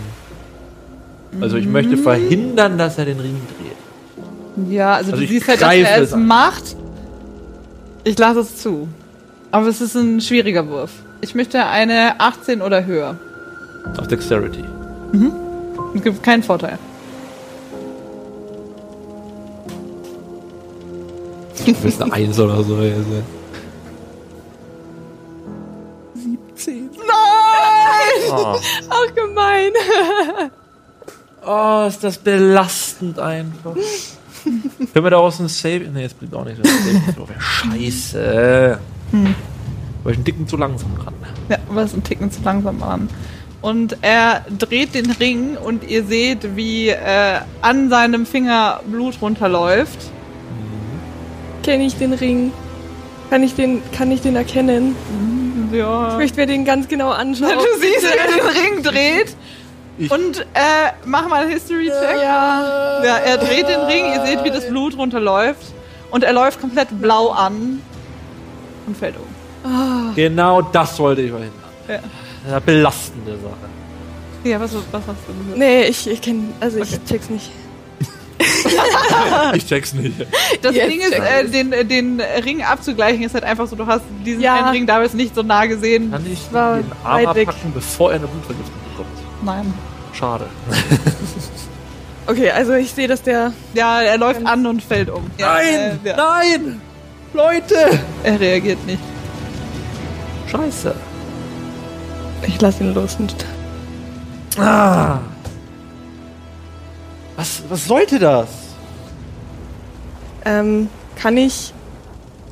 Also 1.41 1.57
ich 1.57 1.67
möchte 1.67 1.97
verhindern, 1.97 2.77
dass 2.79 2.99
er 2.99 3.05
den 3.07 3.21
Ring 3.21 3.37
dreht. 3.59 3.72
Ja, 4.69 4.95
also, 4.95 5.13
Also 5.13 5.23
du 5.23 5.29
siehst 5.29 5.49
halt, 5.49 5.63
dass 5.63 5.75
er 5.75 6.03
es 6.03 6.13
an. 6.13 6.27
macht. 6.27 6.77
Ich 8.05 8.19
lasse 8.19 8.41
es 8.41 8.57
zu. 8.57 8.89
Aber 9.51 9.67
es 9.67 9.81
ist 9.81 9.95
ein 9.95 10.21
schwieriger 10.21 10.67
Wurf. 10.69 10.91
Ich 11.21 11.35
möchte 11.35 11.65
eine 11.65 12.19
18 12.21 12.63
oder 12.63 12.85
höher. 12.85 13.17
Auf 13.99 14.09
Dexterity. 14.09 14.65
Es 15.95 16.03
gibt 16.03 16.23
keinen 16.23 16.43
Vorteil. 16.43 16.79
Du 21.65 21.73
bist 21.75 22.03
eine 22.03 22.13
Eins 22.13 22.39
oder 22.41 22.63
so. 22.65 22.75
Also. 22.77 23.23
Oh, 28.31 28.57
Auch 28.89 29.15
gemein. 29.15 29.73
Oh, 31.45 31.87
ist 31.89 32.03
das 32.05 32.19
belastend 32.19 33.19
einfach. 33.19 33.75
Können 34.45 35.05
wir 35.05 35.11
daraus 35.11 35.41
ein 35.41 35.49
Save? 35.49 35.91
Ne, 35.93 36.03
jetzt 36.03 36.19
bringt 36.19 36.35
auch 36.35 36.45
nichts. 36.45 36.61
Oh, 37.19 37.27
Scheiße. 37.39 38.79
War 40.03 40.11
ich 40.11 40.17
einen 40.17 40.25
Dicken 40.25 40.49
zu 40.49 40.57
langsam 40.57 40.97
dran. 40.97 41.15
Ja, 41.49 41.59
aber 41.69 41.83
es 41.83 41.91
ist 41.91 41.99
ein 41.99 42.05
Ticken 42.05 42.31
zu 42.31 42.43
langsam 42.43 42.83
an. 42.83 43.09
Und 43.61 43.99
er 44.03 44.45
dreht 44.59 44.95
den 44.95 45.11
Ring 45.13 45.57
und 45.57 45.89
ihr 45.89 46.05
seht, 46.05 46.57
wie 46.57 46.89
äh, 46.89 47.41
an 47.61 47.91
seinem 47.91 48.27
Finger 48.27 48.81
Blut 48.91 49.23
runterläuft. 49.23 50.11
Kenne 51.63 51.85
ich 51.85 51.95
den 51.95 52.13
Ring? 52.13 52.53
Kann 53.31 53.45
ich 53.45 53.55
den, 53.55 53.81
kann 53.93 54.11
ich 54.11 54.21
den 54.21 54.35
erkennen? 54.35 54.97
Ja. 55.73 56.11
Ich 56.11 56.17
möchte 56.17 56.41
mir 56.41 56.47
den 56.47 56.65
ganz 56.65 56.89
genau 56.89 57.11
anschauen. 57.11 57.53
Du 57.57 57.81
siehst, 57.81 58.03
wie 58.03 58.19
er 58.19 58.27
den 58.27 58.47
Ring 58.47 58.83
dreht. 58.83 59.37
Ich- 59.99 60.11
Und 60.11 60.41
äh, 60.55 60.93
mach 61.05 61.29
mal 61.29 61.43
einen 61.43 61.53
History-Check. 61.53 62.23
Ja. 62.23 63.03
Ja, 63.05 63.17
er 63.19 63.37
dreht 63.39 63.69
den 63.69 63.81
Ring, 63.81 64.07
ihr 64.15 64.25
seht, 64.27 64.43
wie 64.45 64.51
das 64.51 64.67
Blut 64.69 64.97
runterläuft. 64.97 65.73
Und 66.11 66.25
er 66.25 66.33
läuft 66.33 66.61
komplett 66.61 66.89
blau 67.01 67.31
an 67.31 67.81
und 68.87 68.97
fällt 68.97 69.15
um. 69.17 70.13
Genau 70.15 70.61
das 70.63 70.99
wollte 70.99 71.23
ich 71.23 71.31
verhindern. 71.31 71.55
Ja. 71.89 71.99
Eine 72.51 72.61
belastende 72.61 73.33
Sache. 73.39 74.49
Ja, 74.49 74.61
was, 74.61 74.75
was 74.75 75.03
hast 75.07 75.17
du 75.29 75.33
gehört? 75.45 75.59
Nee, 75.59 75.85
ich, 75.85 76.09
ich 76.11 76.21
kenne, 76.21 76.49
also 76.61 76.79
ich 76.81 77.05
check's 77.05 77.31
nicht. 77.31 77.51
Ich 79.55 79.67
check's 79.67 79.93
nicht. 79.93 80.15
Das 80.63 80.75
Jetzt 80.75 80.91
Ding 80.91 81.01
ist, 81.01 81.13
äh, 81.13 81.45
den, 81.49 81.73
äh, 81.73 81.85
den 81.85 82.21
Ring 82.45 82.63
abzugleichen, 82.63 83.23
ist 83.23 83.35
halt 83.35 83.45
einfach 83.45 83.67
so, 83.69 83.77
du 83.77 83.87
hast 83.87 84.03
diesen 84.25 84.41
Ja. 84.41 84.55
einen 84.57 84.69
Ring 84.69 84.87
damals 84.87 85.15
nicht 85.15 85.35
so 85.35 85.43
nah 85.43 85.67
gesehen. 85.67 86.11
Kann 86.11 86.25
ich 86.31 86.41
den 86.49 86.57
Arm 86.57 87.27
abpacken, 87.27 87.73
bevor 87.73 88.11
er 88.11 88.17
eine 88.19 88.27
Blutvergiftung? 88.27 88.75
Nein. 89.43 89.73
Schade. 90.13 90.47
Okay, 92.27 92.51
also 92.51 92.75
ich 92.75 92.93
sehe, 92.93 93.09
dass 93.09 93.23
der. 93.23 93.53
Ja, 93.75 94.01
er 94.01 94.17
läuft 94.17 94.47
an 94.47 94.65
und 94.67 94.83
fällt 94.83 95.11
um. 95.11 95.29
Ja, 95.39 95.59
äh, 95.59 95.97
ja. 96.05 96.17
Nein! 96.17 96.81
Leute! 97.35 97.99
Er 98.23 98.39
reagiert 98.39 98.85
nicht. 98.87 99.03
Scheiße. 100.47 100.95
Ich 102.47 102.61
lasse 102.61 102.85
ihn 102.85 102.95
los 102.95 103.17
und. 103.19 103.35
Ah. 104.59 105.19
Was, 107.37 107.63
was 107.69 107.87
sollte 107.87 108.19
das? 108.19 108.49
Ähm, 110.45 110.89
kann 111.17 111.37
ich 111.37 111.73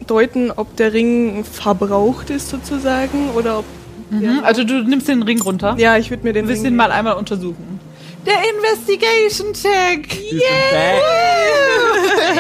deuten, 0.07 0.51
ob 0.51 0.75
der 0.77 0.93
Ring 0.93 1.45
verbraucht 1.45 2.31
ist 2.31 2.49
sozusagen 2.49 3.31
oder 3.31 3.61
ob. 3.61 3.65
Mhm. 4.11 4.41
Also 4.43 4.65
du 4.65 4.83
nimmst 4.83 5.09
den 5.09 5.23
Ring 5.23 5.41
runter. 5.41 5.75
Ja, 5.79 5.97
ich 5.97 6.11
würde 6.11 6.25
mir 6.25 6.33
den 6.33 6.45
Du 6.45 6.49
willst 6.51 6.65
Ring 6.65 6.73
ihn 6.73 6.77
mal 6.77 6.91
einmal 6.91 7.15
untersuchen. 7.15 7.81
Der 8.27 8.35
Investigation 8.55 9.53
Check! 9.55 10.21
Yeah! 10.33 11.01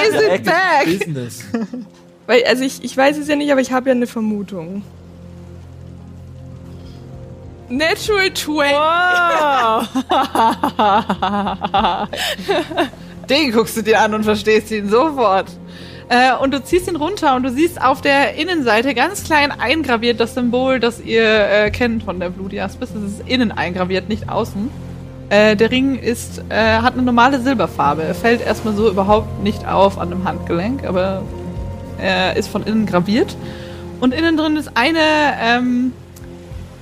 Is 0.08 0.14
it 0.20 0.44
back? 0.44 0.84
Business. 0.84 1.44
Weil, 2.26 2.44
also 2.44 2.62
ich, 2.64 2.84
ich 2.84 2.96
weiß 2.96 3.16
es 3.18 3.28
ja 3.28 3.36
nicht, 3.36 3.50
aber 3.50 3.60
ich 3.60 3.72
habe 3.72 3.88
ja 3.88 3.94
eine 3.94 4.06
Vermutung. 4.06 4.82
Natural 7.68 8.32
20. 8.34 8.76
Den 13.30 13.52
guckst 13.52 13.76
du 13.76 13.82
dir 13.82 14.00
an 14.00 14.14
und 14.14 14.24
verstehst 14.24 14.70
ihn 14.72 14.88
sofort. 14.88 15.46
Äh, 16.10 16.34
und 16.42 16.52
du 16.52 16.60
ziehst 16.60 16.88
ihn 16.88 16.96
runter 16.96 17.36
und 17.36 17.44
du 17.44 17.50
siehst 17.50 17.80
auf 17.80 18.00
der 18.00 18.34
Innenseite 18.34 18.94
ganz 18.94 19.22
klein 19.22 19.52
eingraviert 19.52 20.18
das 20.18 20.34
Symbol, 20.34 20.80
das 20.80 21.00
ihr 21.00 21.22
äh, 21.22 21.70
kennt 21.70 22.02
von 22.02 22.18
der 22.18 22.30
Blutjaspis. 22.30 22.92
Das 22.92 23.02
ist 23.04 23.28
innen 23.28 23.52
eingraviert, 23.52 24.08
nicht 24.08 24.28
außen. 24.28 24.70
Äh, 25.28 25.54
der 25.54 25.70
Ring 25.70 25.96
ist, 25.96 26.42
äh, 26.48 26.78
hat 26.78 26.94
eine 26.94 27.02
normale 27.02 27.40
Silberfarbe. 27.40 28.02
Er 28.02 28.16
fällt 28.16 28.44
erstmal 28.44 28.74
so 28.74 28.90
überhaupt 28.90 29.40
nicht 29.44 29.68
auf 29.68 29.98
an 29.98 30.10
dem 30.10 30.24
Handgelenk, 30.24 30.84
aber 30.84 31.22
er 32.00 32.34
ist 32.34 32.48
von 32.48 32.64
innen 32.64 32.86
graviert. 32.86 33.36
Und 34.00 34.12
innen 34.12 34.36
drin 34.36 34.56
ist 34.56 34.72
eine 34.74 34.98
ähm, 35.40 35.92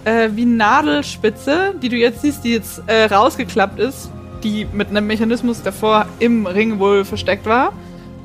äh, 0.06 0.30
wie 0.36 0.46
Nadelspitze, 0.46 1.74
die 1.82 1.90
du 1.90 1.96
jetzt 1.96 2.22
siehst, 2.22 2.44
die 2.44 2.54
jetzt 2.54 2.82
äh, 2.86 3.04
rausgeklappt 3.04 3.78
ist, 3.78 4.10
die 4.42 4.66
mit 4.72 4.88
einem 4.88 5.06
Mechanismus 5.06 5.62
davor 5.62 6.06
im 6.18 6.46
Ring 6.46 6.78
wohl 6.78 7.04
versteckt 7.04 7.44
war. 7.44 7.74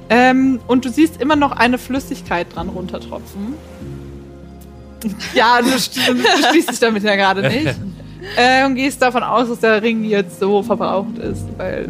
Ähm, 0.09 0.59
und 0.67 0.85
du 0.85 0.89
siehst 0.89 1.21
immer 1.21 1.35
noch 1.35 1.51
eine 1.51 1.77
Flüssigkeit 1.77 2.47
dran 2.53 2.69
runtertropfen. 2.69 3.53
ja, 5.33 5.59
du, 5.61 5.69
du 5.69 5.79
schließt 5.79 6.71
dich 6.71 6.79
damit 6.79 7.03
ja 7.03 7.15
gerade 7.15 7.41
nicht. 7.47 7.75
Äh, 8.37 8.65
und 8.65 8.75
gehst 8.75 9.01
davon 9.01 9.21
aus, 9.21 9.49
dass 9.49 9.59
der 9.59 9.81
Ring 9.81 10.05
jetzt 10.05 10.39
so 10.39 10.63
verbraucht 10.63 11.17
ist, 11.17 11.43
weil, 11.57 11.89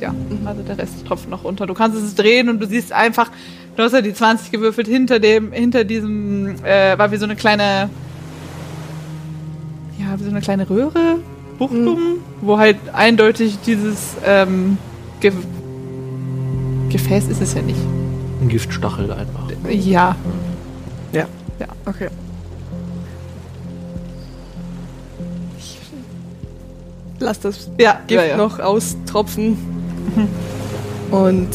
ja, 0.00 0.14
also 0.46 0.62
der 0.62 0.78
Rest 0.78 1.06
tropft 1.06 1.28
noch 1.28 1.44
runter. 1.44 1.66
Du 1.66 1.74
kannst 1.74 1.98
es 1.98 2.14
drehen 2.14 2.48
und 2.48 2.58
du 2.58 2.66
siehst 2.66 2.90
einfach, 2.90 3.30
du 3.76 3.82
hast 3.82 3.92
ja 3.92 4.00
die 4.00 4.14
20 4.14 4.50
gewürfelt 4.50 4.88
hinter 4.88 5.18
dem, 5.18 5.52
hinter 5.52 5.84
diesem, 5.84 6.56
äh, 6.64 6.96
war 6.96 7.12
wie 7.12 7.18
so 7.18 7.24
eine 7.24 7.36
kleine, 7.36 7.90
ja, 9.98 10.18
wie 10.18 10.24
so 10.24 10.30
eine 10.30 10.40
kleine 10.40 10.70
Röhre, 10.70 11.18
Buchtung, 11.58 11.98
wo 12.40 12.58
halt 12.58 12.78
eindeutig 12.94 13.58
dieses 13.66 14.16
ähm, 14.24 14.78
Gefäß 16.94 17.26
ist 17.26 17.42
es 17.42 17.54
ja 17.54 17.62
nicht. 17.62 17.80
Ein 18.40 18.48
Giftstachel 18.48 19.10
einfach. 19.10 19.50
Ja. 19.68 20.14
Ja. 21.12 21.26
Ja. 21.58 21.66
Okay. 21.86 22.06
Lass 27.18 27.40
das 27.40 27.68
Ja, 27.78 27.98
Gift 28.06 28.22
ja, 28.22 28.24
ja. 28.28 28.36
noch 28.36 28.60
austropfen. 28.60 29.58
Und 31.10 31.48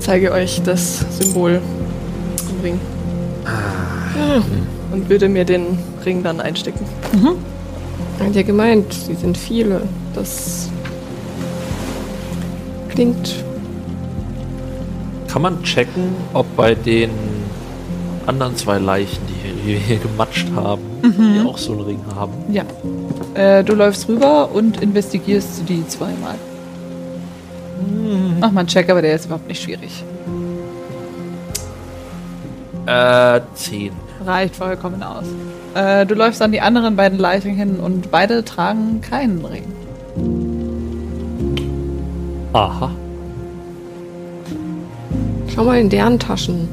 zeige 0.00 0.32
euch 0.32 0.60
das 0.64 1.04
Symbol 1.20 1.60
im 2.50 2.60
Ring. 2.60 2.80
Und 4.90 5.08
würde 5.08 5.28
mir 5.28 5.44
den 5.44 5.78
Ring 6.04 6.24
dann 6.24 6.40
einstecken. 6.40 6.84
Er 8.18 8.26
hat 8.26 8.34
ja 8.34 8.42
gemeint, 8.42 8.92
sie 8.92 9.14
sind 9.14 9.38
viele. 9.38 9.82
Das 10.16 10.68
klingt. 12.92 13.34
Kann 15.28 15.42
man 15.42 15.62
checken, 15.62 16.14
ob 16.34 16.46
bei 16.56 16.74
den 16.74 17.10
anderen 18.26 18.56
zwei 18.56 18.78
Leichen, 18.78 19.20
die 19.26 19.66
wir 19.66 19.78
hier 19.78 19.96
gematscht 19.98 20.46
haben, 20.54 20.82
die 21.02 21.46
auch 21.46 21.58
so 21.58 21.72
einen 21.72 21.80
Ring 21.82 22.00
haben? 22.14 22.32
Ja. 22.50 22.64
Äh, 23.34 23.64
du 23.64 23.74
läufst 23.74 24.08
rüber 24.08 24.50
und 24.52 24.80
investigierst 24.80 25.68
die 25.68 25.86
zweimal. 25.88 26.34
Mach 28.40 28.52
mal 28.52 28.60
einen 28.60 28.68
Check, 28.68 28.90
aber 28.90 29.02
der 29.02 29.14
ist 29.14 29.26
überhaupt 29.26 29.48
nicht 29.48 29.62
schwierig. 29.62 30.04
Äh, 32.86 33.40
zehn. 33.54 33.92
Reicht 34.24 34.56
vollkommen 34.56 35.02
aus. 35.02 35.24
Äh, 35.74 36.04
du 36.04 36.14
läufst 36.14 36.42
an 36.42 36.52
die 36.52 36.60
anderen 36.60 36.96
beiden 36.96 37.18
Leichen 37.18 37.54
hin 37.54 37.76
und 37.76 38.10
beide 38.10 38.44
tragen 38.44 39.00
keinen 39.00 39.44
Ring. 39.44 39.64
Aha. 42.52 42.90
Schau 45.54 45.64
mal 45.64 45.78
in 45.80 45.88
deren 45.90 46.18
Taschen. 46.18 46.68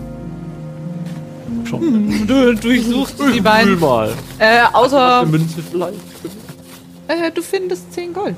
Schon. 1.66 2.26
Du 2.28 2.56
durchsuchst 2.56 3.20
die 3.20 3.24
Fühl 3.24 3.42
beiden. 3.42 3.80
mal. 3.80 4.14
Äh, 4.40 4.62
außer 4.74 5.22
Eine 5.22 5.30
Münze 5.32 5.62
vielleicht. 5.62 6.00
äh, 7.08 7.32
du 7.32 7.42
findest 7.42 7.94
10 7.94 8.14
Gold. 8.14 8.36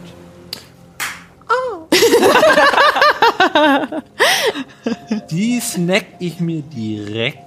Die 5.31 5.59
snack 5.59 6.05
ich 6.19 6.39
mir 6.39 6.61
direkt. 6.61 7.39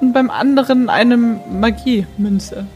Und 0.00 0.12
beim 0.12 0.30
anderen 0.30 0.88
eine 0.88 1.16
Magie-Münze. 1.16 2.66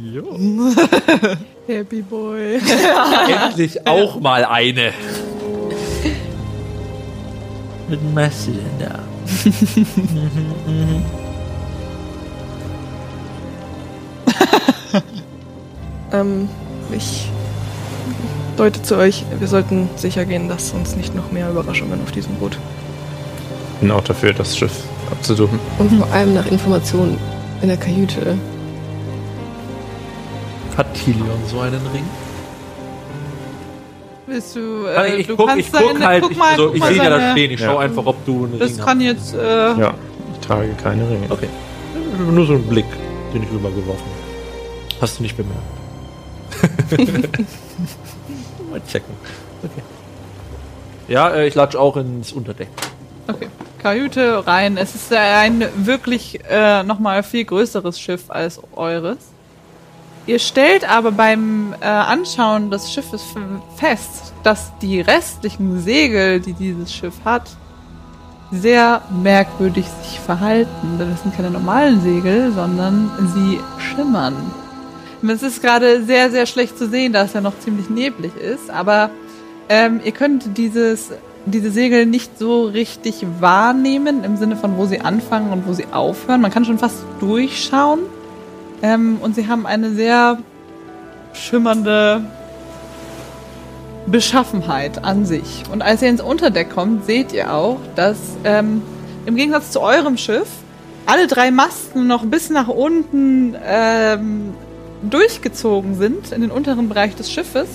Happy 1.66 2.02
Boy. 2.02 2.60
Endlich 3.46 3.86
auch 3.86 4.20
mal 4.20 4.44
eine. 4.44 4.92
Mit 7.88 8.14
Masse 8.14 8.52
da. 8.78 8.98
ähm, 16.18 16.48
ich 16.92 17.30
deute 18.56 18.82
zu 18.82 18.96
euch, 18.96 19.24
wir 19.38 19.48
sollten 19.48 19.88
sicher 19.96 20.26
gehen, 20.26 20.48
dass 20.48 20.72
uns 20.72 20.96
nicht 20.96 21.14
noch 21.14 21.32
mehr 21.32 21.48
Überraschungen 21.50 22.02
auf 22.02 22.12
diesem 22.12 22.34
Boot. 22.34 22.58
Bin 23.80 23.90
auch 23.90 24.04
dafür, 24.04 24.34
das 24.34 24.56
Schiff 24.56 24.84
abzusuchen. 25.10 25.58
Und 25.78 25.92
vor 25.92 26.12
allem 26.12 26.34
nach 26.34 26.46
Informationen 26.46 27.18
in 27.62 27.68
der 27.68 27.78
Kajüte. 27.78 28.36
Hat 30.76 30.92
Tilion 30.94 31.38
so 31.48 31.60
einen 31.60 31.86
Ring? 31.92 32.04
Willst 34.26 34.56
du, 34.56 34.86
äh, 34.86 35.16
ich 35.16 35.26
du 35.26 35.36
guck, 35.36 35.48
kannst 35.48 35.66
ich 35.66 35.72
guck 35.72 36.00
halt, 36.02 36.22
guck 36.22 36.32
ich, 36.32 36.38
mal, 36.38 36.56
so, 36.56 36.66
guck 36.66 36.74
ich 36.74 36.80
mal 36.80 36.88
sehe 36.94 37.02
ja 37.02 37.10
da 37.10 37.32
stehen, 37.32 37.50
ich 37.50 37.60
Ja. 37.60 37.66
schau 37.66 37.76
einfach, 37.78 38.06
ob 38.06 38.24
du 38.24 38.44
einen 38.44 38.58
Das 38.58 38.70
Ring 38.70 38.78
kann 38.78 38.98
hast. 38.98 39.04
jetzt, 39.04 39.34
äh, 39.34 39.74
Ja, 39.78 39.94
ich 40.32 40.46
trage 40.46 40.74
keine 40.82 41.08
Ringe. 41.08 41.26
Okay. 41.30 41.48
Nur 42.30 42.46
so 42.46 42.54
ein 42.54 42.62
Blick, 42.66 42.86
den 43.34 43.42
ich 43.42 43.50
rübergeworfen 43.50 44.02
habe. 44.04 45.00
Hast 45.00 45.18
du 45.18 45.22
nicht 45.24 45.36
bemerkt. 45.36 45.60
Mal 48.70 48.80
checken. 48.90 49.14
Okay. 49.62 49.82
Ja, 51.08 51.30
äh, 51.30 51.46
ich 51.46 51.54
latsch 51.54 51.76
auch 51.76 51.96
ins 51.96 52.32
Unterdeck. 52.32 52.68
Okay. 53.28 53.48
Kajüte 53.82 54.46
rein. 54.46 54.78
Es 54.78 54.94
ist 54.94 55.12
ein 55.12 55.66
wirklich 55.76 56.40
äh, 56.48 56.82
nochmal 56.82 57.22
viel 57.22 57.44
größeres 57.44 58.00
Schiff 58.00 58.24
als 58.30 58.60
eures. 58.74 59.18
Ihr 60.26 60.38
stellt 60.38 60.88
aber 60.88 61.12
beim 61.12 61.74
äh, 61.80 61.84
Anschauen 61.84 62.70
des 62.70 62.90
Schiffes 62.90 63.22
fest, 63.76 64.32
dass 64.42 64.72
die 64.78 65.00
restlichen 65.00 65.80
Segel, 65.80 66.40
die 66.40 66.54
dieses 66.54 66.94
Schiff 66.94 67.14
hat, 67.24 67.50
sehr 68.50 69.02
merkwürdig 69.22 69.86
sich 70.02 70.18
verhalten. 70.20 70.98
Denn 70.98 71.12
es 71.12 71.22
sind 71.22 71.36
keine 71.36 71.50
normalen 71.50 72.00
Segel, 72.00 72.52
sondern 72.52 73.10
sie 73.34 73.60
schimmern. 73.78 74.34
Es 75.26 75.42
ist 75.42 75.62
gerade 75.62 76.04
sehr, 76.04 76.30
sehr 76.30 76.46
schlecht 76.46 76.78
zu 76.78 76.88
sehen, 76.88 77.12
da 77.12 77.22
es 77.22 77.32
ja 77.32 77.40
noch 77.40 77.58
ziemlich 77.58 77.88
neblig 77.88 78.34
ist, 78.36 78.70
aber 78.70 79.10
ähm, 79.70 80.00
ihr 80.04 80.12
könnt 80.12 80.58
dieses 80.58 81.10
diese 81.46 81.70
Segel 81.70 82.06
nicht 82.06 82.38
so 82.38 82.64
richtig 82.64 83.26
wahrnehmen, 83.40 84.24
im 84.24 84.36
Sinne 84.36 84.56
von, 84.56 84.76
wo 84.76 84.86
sie 84.86 85.00
anfangen 85.00 85.52
und 85.52 85.66
wo 85.66 85.72
sie 85.72 85.86
aufhören. 85.92 86.40
Man 86.40 86.50
kann 86.50 86.64
schon 86.64 86.78
fast 86.78 87.04
durchschauen. 87.20 88.00
Ähm, 88.84 89.16
und 89.22 89.34
sie 89.34 89.48
haben 89.48 89.66
eine 89.66 89.94
sehr 89.94 90.36
schimmernde 91.32 92.22
Beschaffenheit 94.06 95.02
an 95.02 95.24
sich. 95.24 95.62
Und 95.72 95.80
als 95.80 96.02
ihr 96.02 96.10
ins 96.10 96.20
Unterdeck 96.20 96.68
kommt, 96.68 97.06
seht 97.06 97.32
ihr 97.32 97.54
auch, 97.54 97.80
dass 97.96 98.18
ähm, 98.44 98.82
im 99.24 99.36
Gegensatz 99.36 99.70
zu 99.70 99.80
eurem 99.80 100.18
Schiff 100.18 100.48
alle 101.06 101.26
drei 101.26 101.50
Masten 101.50 102.06
noch 102.06 102.26
bis 102.26 102.50
nach 102.50 102.68
unten 102.68 103.56
ähm, 103.64 104.52
durchgezogen 105.02 105.96
sind 105.96 106.32
in 106.32 106.42
den 106.42 106.50
unteren 106.50 106.90
Bereich 106.90 107.16
des 107.16 107.32
Schiffes 107.32 107.68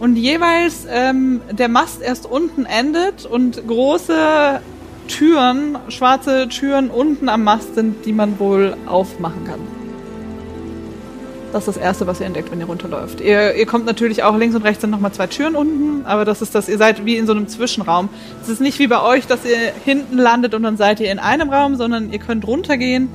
und 0.00 0.16
jeweils 0.16 0.88
ähm, 0.90 1.40
der 1.52 1.68
Mast 1.68 2.02
erst 2.02 2.26
unten 2.26 2.66
endet 2.66 3.26
und 3.26 3.64
große 3.64 4.60
Türen, 5.06 5.78
schwarze 5.88 6.48
Türen 6.48 6.90
unten 6.90 7.28
am 7.28 7.44
Mast 7.44 7.76
sind, 7.76 8.04
die 8.04 8.12
man 8.12 8.40
wohl 8.40 8.76
aufmachen 8.86 9.44
kann. 9.44 9.77
Das 11.52 11.66
ist 11.66 11.76
das 11.76 11.82
Erste, 11.82 12.06
was 12.06 12.20
ihr 12.20 12.26
entdeckt, 12.26 12.50
wenn 12.50 12.60
ihr 12.60 12.66
runterläuft. 12.66 13.20
Ihr, 13.20 13.54
ihr 13.54 13.66
kommt 13.66 13.86
natürlich 13.86 14.22
auch 14.22 14.36
links 14.36 14.54
und 14.54 14.62
rechts 14.62 14.82
sind 14.82 14.90
nochmal 14.90 15.12
zwei 15.12 15.26
Türen 15.26 15.56
unten, 15.56 16.04
aber 16.04 16.24
das 16.24 16.42
ist 16.42 16.54
das, 16.54 16.68
ihr 16.68 16.76
seid 16.76 17.06
wie 17.06 17.16
in 17.16 17.26
so 17.26 17.32
einem 17.32 17.48
Zwischenraum. 17.48 18.10
Es 18.42 18.48
ist 18.48 18.60
nicht 18.60 18.78
wie 18.78 18.86
bei 18.86 19.02
euch, 19.02 19.26
dass 19.26 19.44
ihr 19.44 19.72
hinten 19.84 20.18
landet 20.18 20.54
und 20.54 20.62
dann 20.62 20.76
seid 20.76 21.00
ihr 21.00 21.10
in 21.10 21.18
einem 21.18 21.48
Raum, 21.50 21.76
sondern 21.76 22.12
ihr 22.12 22.18
könnt 22.18 22.46
runtergehen 22.46 23.08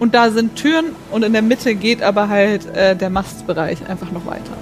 und 0.00 0.14
da 0.14 0.30
sind 0.30 0.56
Türen 0.56 0.86
und 1.12 1.22
in 1.24 1.32
der 1.32 1.42
Mitte 1.42 1.74
geht 1.74 2.02
aber 2.02 2.28
halt 2.28 2.66
äh, 2.74 2.96
der 2.96 3.10
Mastbereich 3.10 3.88
einfach 3.88 4.10
noch 4.10 4.26
weiter. 4.26 4.52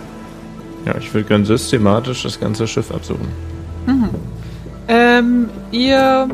Ja, 0.84 0.96
ich 0.98 1.12
würde 1.14 1.28
gern 1.28 1.44
systematisch 1.44 2.24
das 2.24 2.38
ganze 2.38 2.66
Schiff 2.66 2.90
absuchen. 2.90 3.28
Ähm, 4.88 5.50
ihr 5.70 6.28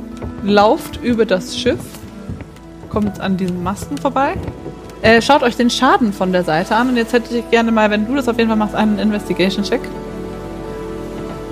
lauft 0.45 1.03
über 1.03 1.27
das 1.27 1.59
Schiff, 1.59 1.81
kommt 2.89 3.21
an 3.21 3.37
diesen 3.37 3.63
Masten 3.65 3.99
vorbei. 3.99 4.35
Äh, 5.05 5.21
schaut 5.21 5.43
euch 5.43 5.55
den 5.55 5.69
Schaden 5.69 6.15
von 6.15 6.33
der 6.33 6.45
Seite 6.45 6.75
an 6.77 6.89
und 6.89 6.97
jetzt 6.97 7.13
hätte 7.13 7.37
ich 7.37 7.51
gerne 7.51 7.71
mal, 7.71 7.91
wenn 7.91 8.07
du 8.07 8.15
das 8.15 8.27
auf 8.27 8.39
jeden 8.39 8.49
Fall 8.49 8.57
machst, 8.57 8.75
einen 8.75 8.99
Investigation-Check. 8.99 9.83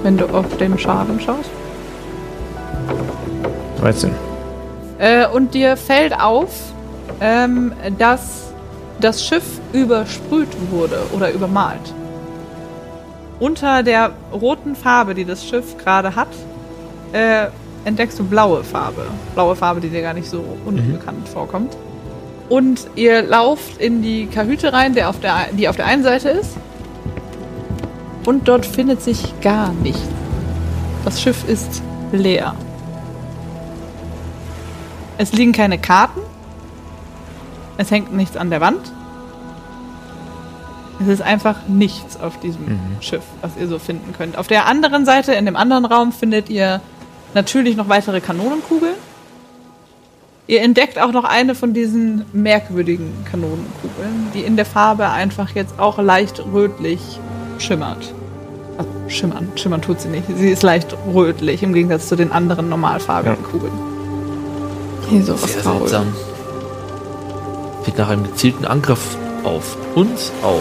Wenn 0.03 0.17
du 0.17 0.25
auf 0.25 0.57
den 0.57 0.79
Schaden 0.79 1.21
schaust. 1.21 1.51
13. 3.81 4.11
Äh, 4.99 5.27
und 5.27 5.53
dir 5.53 5.77
fällt 5.77 6.19
auf, 6.19 6.49
ähm, 7.21 7.75
dass 7.99 8.55
das 9.01 9.23
Schiff 9.23 9.61
übersprüht 9.75 10.49
wurde 10.71 11.03
oder 11.13 11.31
übermalt. 11.31 11.93
Unter 13.39 13.83
der 13.83 14.13
roten 14.33 14.75
Farbe, 14.75 15.15
die 15.15 15.27
das 15.27 15.47
Schiff 15.47 15.77
gerade 15.77 16.17
hat, 16.17 16.29
äh, 17.13 17.49
entdeckst 17.85 18.19
du 18.19 18.25
blaue 18.25 18.65
Farbe. 18.65 19.03
Blaue 19.35 19.55
Farbe, 19.57 19.83
die 19.83 19.91
dir 19.91 20.01
gar 20.01 20.15
nicht 20.15 20.31
so 20.31 20.43
unbekannt 20.65 21.29
vorkommt. 21.29 21.77
Und 22.53 22.87
ihr 22.97 23.23
lauft 23.23 23.81
in 23.81 24.03
die 24.03 24.27
Kahüte 24.27 24.75
rein, 24.75 24.93
der 24.93 25.09
auf 25.09 25.19
der, 25.21 25.47
die 25.53 25.71
auf 25.71 25.77
der 25.77 25.87
einen 25.87 26.03
Seite 26.03 26.29
ist. 26.29 26.59
Und 28.27 28.47
dort 28.47 28.67
findet 28.67 29.01
sich 29.01 29.33
gar 29.41 29.73
nichts. 29.73 30.03
Das 31.03 31.23
Schiff 31.23 31.49
ist 31.49 31.81
leer. 32.13 32.55
Es 35.17 35.33
liegen 35.33 35.53
keine 35.53 35.79
Karten. 35.79 36.21
Es 37.79 37.91
hängt 37.91 38.13
nichts 38.13 38.37
an 38.37 38.51
der 38.51 38.61
Wand. 38.61 38.93
Es 41.01 41.09
ist 41.09 41.23
einfach 41.23 41.57
nichts 41.69 42.21
auf 42.21 42.39
diesem 42.39 42.79
Schiff, 43.01 43.25
was 43.41 43.53
ihr 43.59 43.67
so 43.67 43.79
finden 43.79 44.13
könnt. 44.13 44.37
Auf 44.37 44.47
der 44.47 44.67
anderen 44.67 45.07
Seite, 45.07 45.33
in 45.33 45.47
dem 45.47 45.57
anderen 45.57 45.87
Raum, 45.87 46.13
findet 46.13 46.51
ihr 46.51 46.83
natürlich 47.33 47.77
noch 47.77 47.89
weitere 47.89 48.21
Kanonenkugeln. 48.21 48.97
Ihr 50.53 50.61
entdeckt 50.61 51.01
auch 51.01 51.13
noch 51.13 51.25
eine 51.25 51.55
von 51.55 51.73
diesen 51.73 52.27
merkwürdigen 52.35 53.11
Kanonenkugeln, 53.25 54.29
die 54.35 54.41
in 54.41 54.57
der 54.57 54.67
Farbe 54.67 55.09
einfach 55.09 55.55
jetzt 55.55 55.79
auch 55.79 55.97
leicht 55.97 56.45
rötlich 56.53 57.01
schimmert. 57.59 58.13
Also 58.77 58.91
schimmern, 59.09 59.49
schimmern 59.55 59.81
tut 59.81 60.03
sie 60.03 60.09
nicht. 60.09 60.25
Sie 60.37 60.51
ist 60.51 60.63
leicht 60.63 60.95
rötlich 61.15 61.63
im 61.63 61.73
Gegensatz 61.73 62.07
zu 62.07 62.17
den 62.17 62.33
anderen 62.33 62.69
normalfarbigen 62.69 63.39
Ja. 63.43 63.49
Kugeln. 63.49 63.73
Hier 65.09 65.25
so 65.25 65.33
was 65.43 65.55
Sehr 65.55 65.63
seltsam. 65.63 66.13
Sieht 67.87 67.97
nach 67.97 68.11
einem 68.11 68.25
gezielten 68.25 68.67
Angriff 68.67 69.17
auf 69.45 69.79
uns 69.95 70.33
aus. 70.43 70.61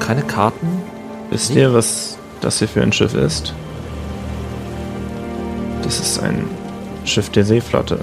Keine 0.00 0.22
Karten. 0.22 0.66
Wisst 1.30 1.54
ihr, 1.54 1.72
was 1.72 2.18
das 2.40 2.58
hier 2.58 2.66
für 2.66 2.82
ein 2.82 2.92
Schiff 2.92 3.14
ist? 3.14 3.54
Das 5.84 6.00
ist 6.00 6.18
ein 6.18 6.44
Schiff 7.10 7.30
der 7.30 7.44
Seeflotte. 7.44 8.00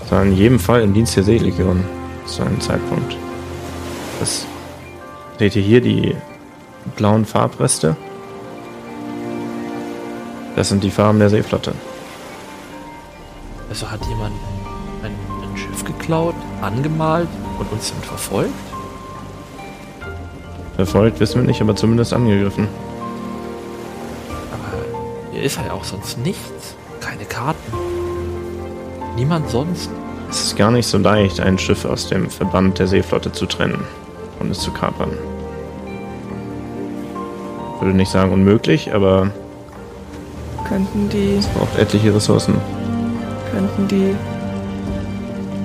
Das 0.00 0.12
war 0.12 0.22
in 0.22 0.36
jedem 0.36 0.58
Fall 0.58 0.82
im 0.82 0.92
Dienst 0.92 1.16
der 1.16 1.24
Seelegion 1.24 1.82
zu 2.26 2.42
einem 2.42 2.60
Zeitpunkt. 2.60 3.16
Das 4.20 4.46
seht 5.38 5.56
ihr 5.56 5.62
hier 5.62 5.80
die 5.80 6.14
blauen 6.96 7.24
Farbreste? 7.24 7.96
Das 10.54 10.68
sind 10.68 10.84
die 10.84 10.90
Farben 10.90 11.18
der 11.18 11.30
Seeflotte. 11.30 11.72
Also 13.68 13.90
hat 13.90 14.04
jemand 14.06 14.34
ein, 15.02 15.12
ein 15.12 15.56
Schiff 15.56 15.84
geklaut, 15.84 16.34
angemalt 16.60 17.28
und 17.58 17.72
uns 17.72 17.88
damit 17.88 18.04
verfolgt? 18.04 18.52
Verfolgt 20.76 21.20
wissen 21.20 21.40
wir 21.40 21.46
nicht, 21.46 21.62
aber 21.62 21.74
zumindest 21.74 22.12
angegriffen. 22.12 22.68
Aber 24.52 25.32
hier 25.32 25.42
ist 25.42 25.56
ja 25.56 25.72
auch 25.72 25.84
sonst 25.84 26.18
nichts. 26.18 26.76
Karten. 27.32 27.72
Niemand 29.16 29.48
sonst. 29.48 29.90
Es 30.28 30.44
ist 30.44 30.56
gar 30.56 30.70
nicht 30.70 30.86
so 30.86 30.98
leicht, 30.98 31.40
ein 31.40 31.58
Schiff 31.58 31.84
aus 31.86 32.08
dem 32.08 32.28
Verband 32.28 32.78
der 32.78 32.86
Seeflotte 32.86 33.32
zu 33.32 33.46
trennen 33.46 33.84
und 34.38 34.50
es 34.50 34.60
zu 34.60 34.70
kapern. 34.70 35.12
Ich 37.76 37.82
würde 37.82 37.96
nicht 37.96 38.10
sagen 38.10 38.32
unmöglich, 38.32 38.94
aber 38.94 39.30
Könnten 40.68 41.08
die, 41.08 41.36
es 41.38 41.46
braucht 41.46 41.78
etliche 41.78 42.14
Ressourcen. 42.14 42.54
könnten 43.50 43.88
die 43.88 44.14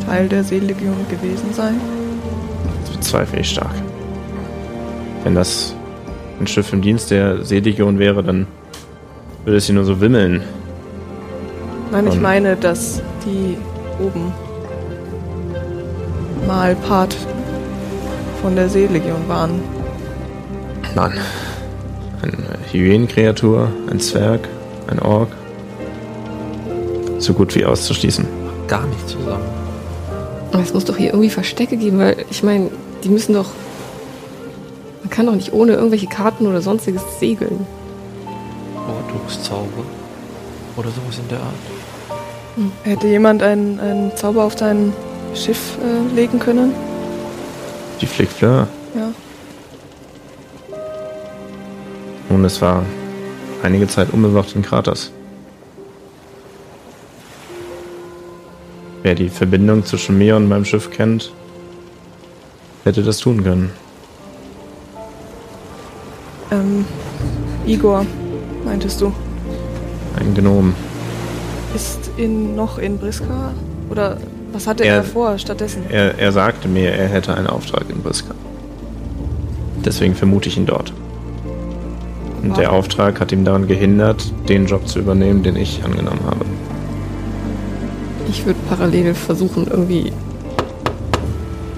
Teil 0.06 0.28
der 0.28 0.44
Seelegion 0.44 1.06
gewesen 1.10 1.54
sein? 1.54 1.80
Das 2.86 2.96
bezweifle 2.96 3.42
ich 3.42 3.50
stark. 3.50 3.76
Wenn 5.24 5.36
das 5.36 5.76
ein 6.40 6.48
Schiff 6.48 6.72
im 6.72 6.82
Dienst 6.82 7.12
der 7.12 7.44
Seelegion 7.44 8.00
wäre, 8.00 8.24
dann 8.24 8.48
würde 9.44 9.58
es 9.58 9.66
hier 9.66 9.76
nur 9.76 9.86
so 9.86 10.00
wimmeln. 10.00 10.44
Nein, 11.92 12.08
ich 12.08 12.20
meine, 12.20 12.56
dass 12.56 13.02
die 13.26 13.58
oben 14.00 14.34
mal 16.46 16.76
Part 16.76 17.16
von 18.42 18.56
der 18.56 18.70
Seelegion 18.70 19.28
waren. 19.28 19.62
Nein. 20.96 21.14
Eine 22.22 22.58
Hyänenkreatur, 22.72 23.72
ein 23.90 24.00
Zwerg, 24.00 24.48
ein 24.88 25.00
Ork. 25.00 25.30
So 27.20 27.34
gut 27.34 27.56
wie 27.56 27.66
auszuschließen. 27.66 28.26
Gar 28.68 28.86
nicht 28.88 29.08
zusammen. 29.08 29.46
Aber 30.52 30.62
es 30.62 30.74
muss 30.74 30.86
doch 30.86 30.98
hier 30.98 31.08
irgendwie 31.08 31.30
Verstecke 31.30 31.78
geben, 31.78 32.00
weil 32.00 32.26
ich 32.30 32.44
meine, 32.44 32.70
die 33.04 33.10
müssen 33.10 33.34
doch. 33.34 33.50
Man 35.04 35.10
kann 35.10 35.26
doch 35.26 35.36
nicht 35.36 35.54
ohne 35.54 35.74
irgendwelche 35.74 36.08
Karten 36.08 36.48
oder 36.48 36.62
sonstiges 36.62 37.02
segeln. 37.20 37.66
Ortungszauber. 38.88 39.84
Oder 40.76 40.90
sowas 40.90 41.20
in 41.20 41.28
der 41.30 41.40
Art. 41.40 41.77
Hätte 42.84 43.08
jemand 43.08 43.44
einen, 43.44 43.80
einen 43.80 44.16
Zauber 44.16 44.44
auf 44.44 44.58
sein 44.58 44.94
Schiff 45.36 45.78
äh, 45.84 46.16
legen 46.16 46.40
können? 46.40 46.74
Die 48.02 48.08
Flick 48.08 48.30
Fleur. 48.30 48.68
Ja. 48.96 49.12
Nun, 52.30 52.44
es 52.46 52.62
war 52.62 52.84
einige 53.64 53.88
Zeit 53.88 54.12
unbewacht 54.12 54.56
in 54.56 54.64
Kraters. 54.64 55.12
Wer 59.04 59.16
die 59.16 59.30
Verbindung 59.30 59.86
zwischen 59.86 60.18
mir 60.18 60.36
und 60.36 60.50
meinem 60.50 60.66
Schiff 60.66 60.90
kennt, 60.92 61.32
hätte 62.84 63.04
das 63.04 63.20
tun 63.20 63.44
können. 63.44 63.72
Ähm, 66.52 66.86
Igor, 67.66 68.06
meintest 68.66 69.00
du, 69.02 69.14
Ein 70.20 70.34
Gnom. 70.34 70.74
ist 71.76 72.07
in, 72.18 72.56
noch 72.56 72.78
in 72.78 72.98
Briska? 72.98 73.52
Oder 73.90 74.18
was 74.52 74.68
hatte 74.68 74.84
er, 74.84 74.96
Er- 74.98 75.04
vor 75.04 75.38
stattdessen? 75.38 75.84
Er, 75.90 76.18
er 76.18 76.32
sagte 76.32 76.68
mir, 76.68 76.92
er 76.92 77.08
hätte 77.08 77.36
einen 77.36 77.48
Auftrag 77.48 77.84
in 77.90 78.02
Briska. 78.02 78.34
Deswegen 79.86 80.16
vermute 80.16 80.50
ich 80.50 80.58
ihn 80.58 80.66
dort. 80.66 80.92
Und 82.44 82.58
der 82.58 82.72
Auftrag 82.72 83.20
hat 83.20 83.32
ihm 83.32 83.44
daran 83.46 83.68
gehindert, 83.68 84.32
den 84.48 84.66
Job 84.68 84.88
zu 84.88 85.00
übernehmen, 85.00 85.44
den 85.44 85.56
ich 85.56 85.84
angenommen 85.84 86.20
habe. 86.26 86.46
Ich 88.30 88.46
würde 88.46 88.60
parallel 88.70 89.14
versuchen, 89.14 89.68
irgendwie 89.70 90.12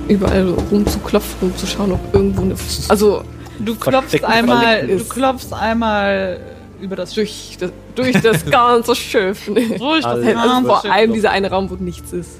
überall 0.07 0.49
rumzuklopfen, 0.71 1.49
um 1.49 1.55
zu 1.57 1.67
schauen, 1.67 1.91
ob 1.91 1.99
irgendwo 2.13 2.41
eine. 2.41 2.55
Also, 2.89 3.21
Du 3.59 3.75
klopfst 3.75 4.23
einmal, 4.23 4.87
du 4.87 5.03
klopfst 5.03 5.51
einmal 5.53 6.39
über 6.81 6.95
das 6.95 7.13
Durch 7.13 7.57
das, 7.59 7.71
durch 7.95 8.21
das 8.21 8.45
ganze 8.51 8.95
Schiff. 8.95 9.45
Durch 9.45 10.03
das. 10.03 10.05
Also 10.05 10.31
ganze 10.33 10.65
vor 10.67 10.81
Schiff 10.81 10.91
allem 10.91 11.13
dieser 11.13 11.31
eine 11.31 11.49
Raum, 11.49 11.69
wo 11.69 11.75
nichts 11.75 12.11
ist. 12.13 12.39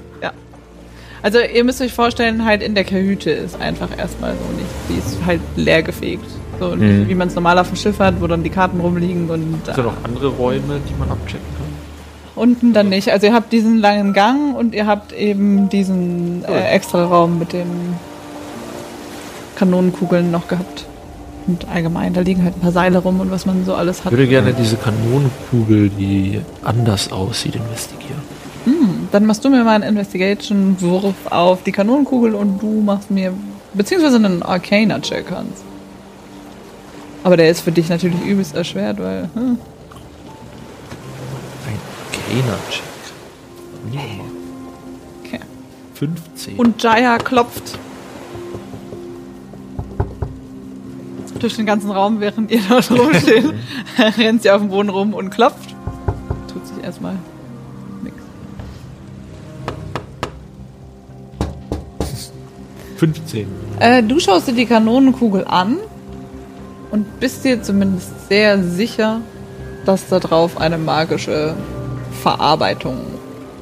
Also 1.22 1.38
ihr 1.38 1.64
müsst 1.64 1.82
euch 1.82 1.92
vorstellen, 1.92 2.46
halt 2.46 2.62
in 2.62 2.74
der 2.74 2.84
Kajüte 2.84 3.30
ist 3.30 3.60
einfach 3.60 3.88
erstmal 3.98 4.32
so 4.32 4.56
nicht. 4.56 4.70
Die 4.88 4.94
ist 5.06 5.18
halt 5.26 5.42
leer 5.54 5.82
gefegt. 5.82 6.24
So 6.58 6.68
Mhm. 6.74 7.08
wie 7.10 7.14
man 7.14 7.28
es 7.28 7.34
normal 7.34 7.58
auf 7.58 7.68
dem 7.68 7.76
Schiff 7.76 7.98
hat, 7.98 8.22
wo 8.22 8.26
dann 8.26 8.42
die 8.42 8.48
Karten 8.48 8.80
rumliegen 8.80 9.28
und 9.28 9.52
Gibt 9.66 9.68
es 9.68 9.76
noch 9.84 9.92
andere 10.02 10.28
Räume, 10.28 10.80
die 10.88 10.94
man 10.98 11.10
abchecken 11.10 11.44
kann? 11.58 11.66
unten 12.42 12.72
dann 12.72 12.88
nicht. 12.88 13.10
Also 13.12 13.26
ihr 13.26 13.34
habt 13.34 13.52
diesen 13.52 13.76
langen 13.76 14.14
Gang 14.14 14.56
und 14.56 14.74
ihr 14.74 14.86
habt 14.86 15.12
eben 15.12 15.68
diesen 15.68 16.42
äh, 16.46 16.70
extra 16.70 17.04
Raum 17.04 17.38
mit 17.38 17.52
den 17.52 17.66
Kanonenkugeln 19.56 20.30
noch 20.30 20.48
gehabt. 20.48 20.86
Und 21.46 21.66
allgemein, 21.68 22.12
da 22.14 22.20
liegen 22.20 22.44
halt 22.44 22.56
ein 22.56 22.60
paar 22.60 22.72
Seile 22.72 22.98
rum 22.98 23.20
und 23.20 23.30
was 23.30 23.46
man 23.46 23.64
so 23.64 23.74
alles 23.74 24.00
Ich 24.00 24.04
hat. 24.04 24.12
würde 24.12 24.26
gerne 24.28 24.52
diese 24.52 24.76
Kanonenkugel, 24.76 25.88
die 25.90 26.40
anders 26.62 27.10
aussieht, 27.10 27.56
investigieren. 27.56 28.20
Hm, 28.66 29.08
dann 29.10 29.24
machst 29.26 29.44
du 29.44 29.48
mir 29.48 29.64
mal 29.64 29.74
einen 29.74 29.84
Investigation-Wurf 29.84 31.14
auf 31.30 31.62
die 31.62 31.72
Kanonenkugel 31.72 32.34
und 32.34 32.60
du 32.62 32.82
machst 32.82 33.10
mir, 33.10 33.32
beziehungsweise 33.74 34.16
einen 34.16 34.42
Arcana-Check, 34.42 35.30
Hans. 35.30 35.62
Aber 37.24 37.36
der 37.36 37.50
ist 37.50 37.62
für 37.62 37.72
dich 37.72 37.88
natürlich 37.88 38.20
übelst 38.24 38.54
erschwert, 38.54 38.98
weil, 38.98 39.28
hm, 39.34 39.58
Ein 41.66 41.78
Arcana-Check. 42.44 42.82
Nee. 43.90 44.20
okay. 45.24 45.40
15. 45.94 46.56
Und 46.56 46.82
Jaya 46.82 47.18
klopft 47.18 47.78
durch 51.42 51.56
den 51.56 51.66
ganzen 51.66 51.90
Raum, 51.90 52.20
während 52.20 52.50
ihr 52.50 52.60
dort 52.68 52.90
rumsteht. 52.90 53.52
rennt 54.18 54.42
sie 54.42 54.50
auf 54.50 54.60
dem 54.60 54.70
Boden 54.70 54.88
rum 54.88 55.14
und 55.14 55.30
klopft. 55.30 55.74
Tut 56.52 56.66
sich 56.66 56.82
erstmal 56.82 57.16
nix. 58.02 58.16
15. 62.96 63.46
Äh, 63.78 64.02
du 64.02 64.20
schaust 64.20 64.48
dir 64.48 64.52
die 64.52 64.66
Kanonenkugel 64.66 65.44
an 65.46 65.78
und 66.90 67.20
bist 67.20 67.44
dir 67.44 67.62
zumindest 67.62 68.28
sehr 68.28 68.62
sicher, 68.62 69.20
dass 69.86 70.08
da 70.08 70.18
drauf 70.18 70.60
eine 70.60 70.78
magische 70.78 71.54
Verarbeitung, 72.22 72.98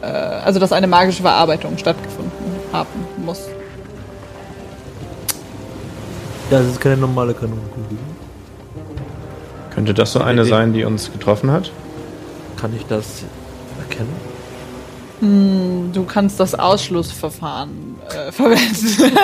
äh, 0.03 0.07
also 0.07 0.59
dass 0.59 0.73
eine 0.73 0.87
magische 0.87 1.23
Verarbeitung 1.23 1.79
stattgefunden 1.79 2.33
haben 2.73 2.89
muss. 3.25 3.49
Das 6.51 6.67
ist 6.67 6.81
keine 6.81 6.97
normale 6.97 7.35
Kanonenkugel. 7.35 7.99
Könnte 9.75 9.93
das 9.93 10.13
so 10.13 10.21
eine 10.21 10.45
sein, 10.45 10.73
die 10.73 10.85
uns 10.85 11.13
getroffen 11.13 11.51
hat? 11.51 11.71
Kann 12.57 12.75
ich 12.75 12.87
das 12.87 13.25
erkennen? 13.79 14.13
Hm, 15.21 15.91
du 15.93 16.05
kannst 16.05 16.41
das 16.41 16.55
Ausschlussverfahren 16.55 17.97
äh, 18.09 18.33
verwenden. 18.33 19.15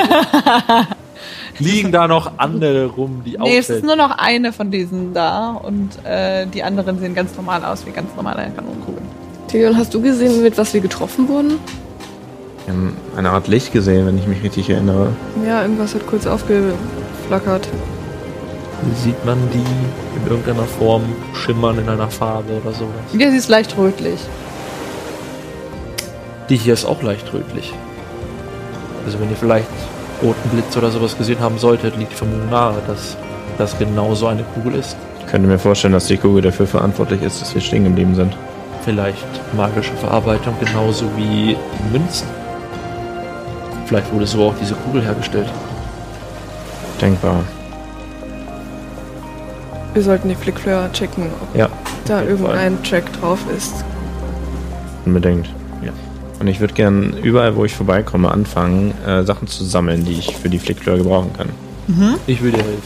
Liegen 1.58 1.92
da 1.92 2.08
noch 2.08 2.38
andere 2.38 2.86
rum, 2.86 3.22
die 3.24 3.38
nee, 3.38 3.58
es 3.58 3.70
ist 3.70 3.84
nur 3.84 3.96
noch 3.96 4.18
eine 4.18 4.52
von 4.52 4.70
diesen 4.70 5.14
da 5.14 5.52
und 5.52 5.90
äh, 6.04 6.46
die 6.46 6.62
anderen 6.62 6.98
sehen 6.98 7.14
ganz 7.14 7.34
normal 7.36 7.64
aus 7.64 7.86
wie 7.86 7.90
ganz 7.90 8.14
normale 8.16 8.50
Kanonenkugeln. 8.54 9.06
Tilion, 9.48 9.76
hast 9.76 9.94
du 9.94 10.02
gesehen, 10.02 10.42
mit 10.42 10.58
was 10.58 10.74
wir 10.74 10.80
getroffen 10.80 11.28
wurden? 11.28 11.58
Wir 12.64 12.74
haben 12.74 12.96
eine 13.16 13.30
Art 13.30 13.46
Licht 13.46 13.72
gesehen, 13.72 14.06
wenn 14.06 14.18
ich 14.18 14.26
mich 14.26 14.42
richtig 14.42 14.68
erinnere. 14.70 15.12
Ja, 15.46 15.62
irgendwas 15.62 15.94
hat 15.94 16.06
kurz 16.06 16.26
aufgeflackert. 17.24 17.68
Sieht 19.02 19.24
man 19.24 19.38
die 19.52 20.18
in 20.18 20.30
irgendeiner 20.30 20.64
Form 20.64 21.02
schimmern 21.34 21.78
in 21.78 21.88
einer 21.88 22.10
Farbe 22.10 22.52
oder 22.62 22.72
sowas? 22.72 22.94
Ja, 23.16 23.30
sie 23.30 23.38
ist 23.38 23.48
leicht 23.48 23.76
rötlich. 23.78 24.20
Die 26.48 26.56
hier 26.56 26.74
ist 26.74 26.84
auch 26.84 27.02
leicht 27.02 27.32
rötlich. 27.32 27.72
Also 29.06 29.18
wenn 29.20 29.30
ihr 29.30 29.36
vielleicht 29.36 29.66
roten 30.22 30.48
Blitz 30.50 30.76
oder 30.76 30.90
sowas 30.90 31.16
gesehen 31.16 31.40
haben 31.40 31.58
solltet, 31.58 31.96
liegt 31.96 32.12
die 32.12 32.16
Vermutung 32.16 32.50
nahe, 32.50 32.76
dass 32.86 33.16
das 33.56 33.78
genau 33.78 34.14
so 34.14 34.26
eine 34.26 34.42
Kugel 34.42 34.74
ist. 34.74 34.96
Ich 35.20 35.26
könnte 35.26 35.48
mir 35.48 35.58
vorstellen, 35.58 35.94
dass 35.94 36.06
die 36.06 36.18
Kugel 36.18 36.42
dafür 36.42 36.66
verantwortlich 36.66 37.22
ist, 37.22 37.40
dass 37.40 37.54
wir 37.54 37.62
stehen 37.62 37.84
geblieben 37.84 38.14
sind. 38.14 38.36
Vielleicht 38.84 39.24
magische 39.56 39.94
Verarbeitung 39.94 40.54
genauso 40.60 41.06
wie 41.16 41.56
Münzen. 41.90 42.28
Vielleicht 43.86 44.12
wurde 44.12 44.26
so 44.26 44.44
auch 44.44 44.54
diese 44.60 44.74
Kugel 44.74 45.02
hergestellt. 45.02 45.48
Denkbar. 47.00 47.44
Wir 49.92 50.02
sollten 50.02 50.28
die 50.28 50.34
Flickfleur 50.34 50.90
checken, 50.92 51.26
ob 51.40 51.56
Ja, 51.56 51.68
da 52.06 52.22
jeden 52.22 52.38
Fall. 52.38 52.54
irgendein 52.56 52.82
Track 52.82 53.12
drauf 53.20 53.38
ist. 53.56 53.84
unbedingt. 55.06 55.46
Ja. 55.84 55.92
Und 56.40 56.48
ich 56.48 56.60
würde 56.60 56.74
gern 56.74 57.14
überall, 57.22 57.54
wo 57.56 57.64
ich 57.64 57.74
vorbeikomme, 57.74 58.30
anfangen, 58.30 58.92
äh, 59.06 59.22
Sachen 59.22 59.46
zu 59.46 59.64
sammeln, 59.64 60.04
die 60.04 60.12
ich 60.14 60.34
für 60.36 60.48
die 60.48 60.58
Flickfleur 60.58 60.96
gebrauchen 60.96 61.30
kann. 61.36 61.48
Ich 62.26 62.42
will 62.42 62.50
dir 62.52 62.58
helfen. 62.58 62.82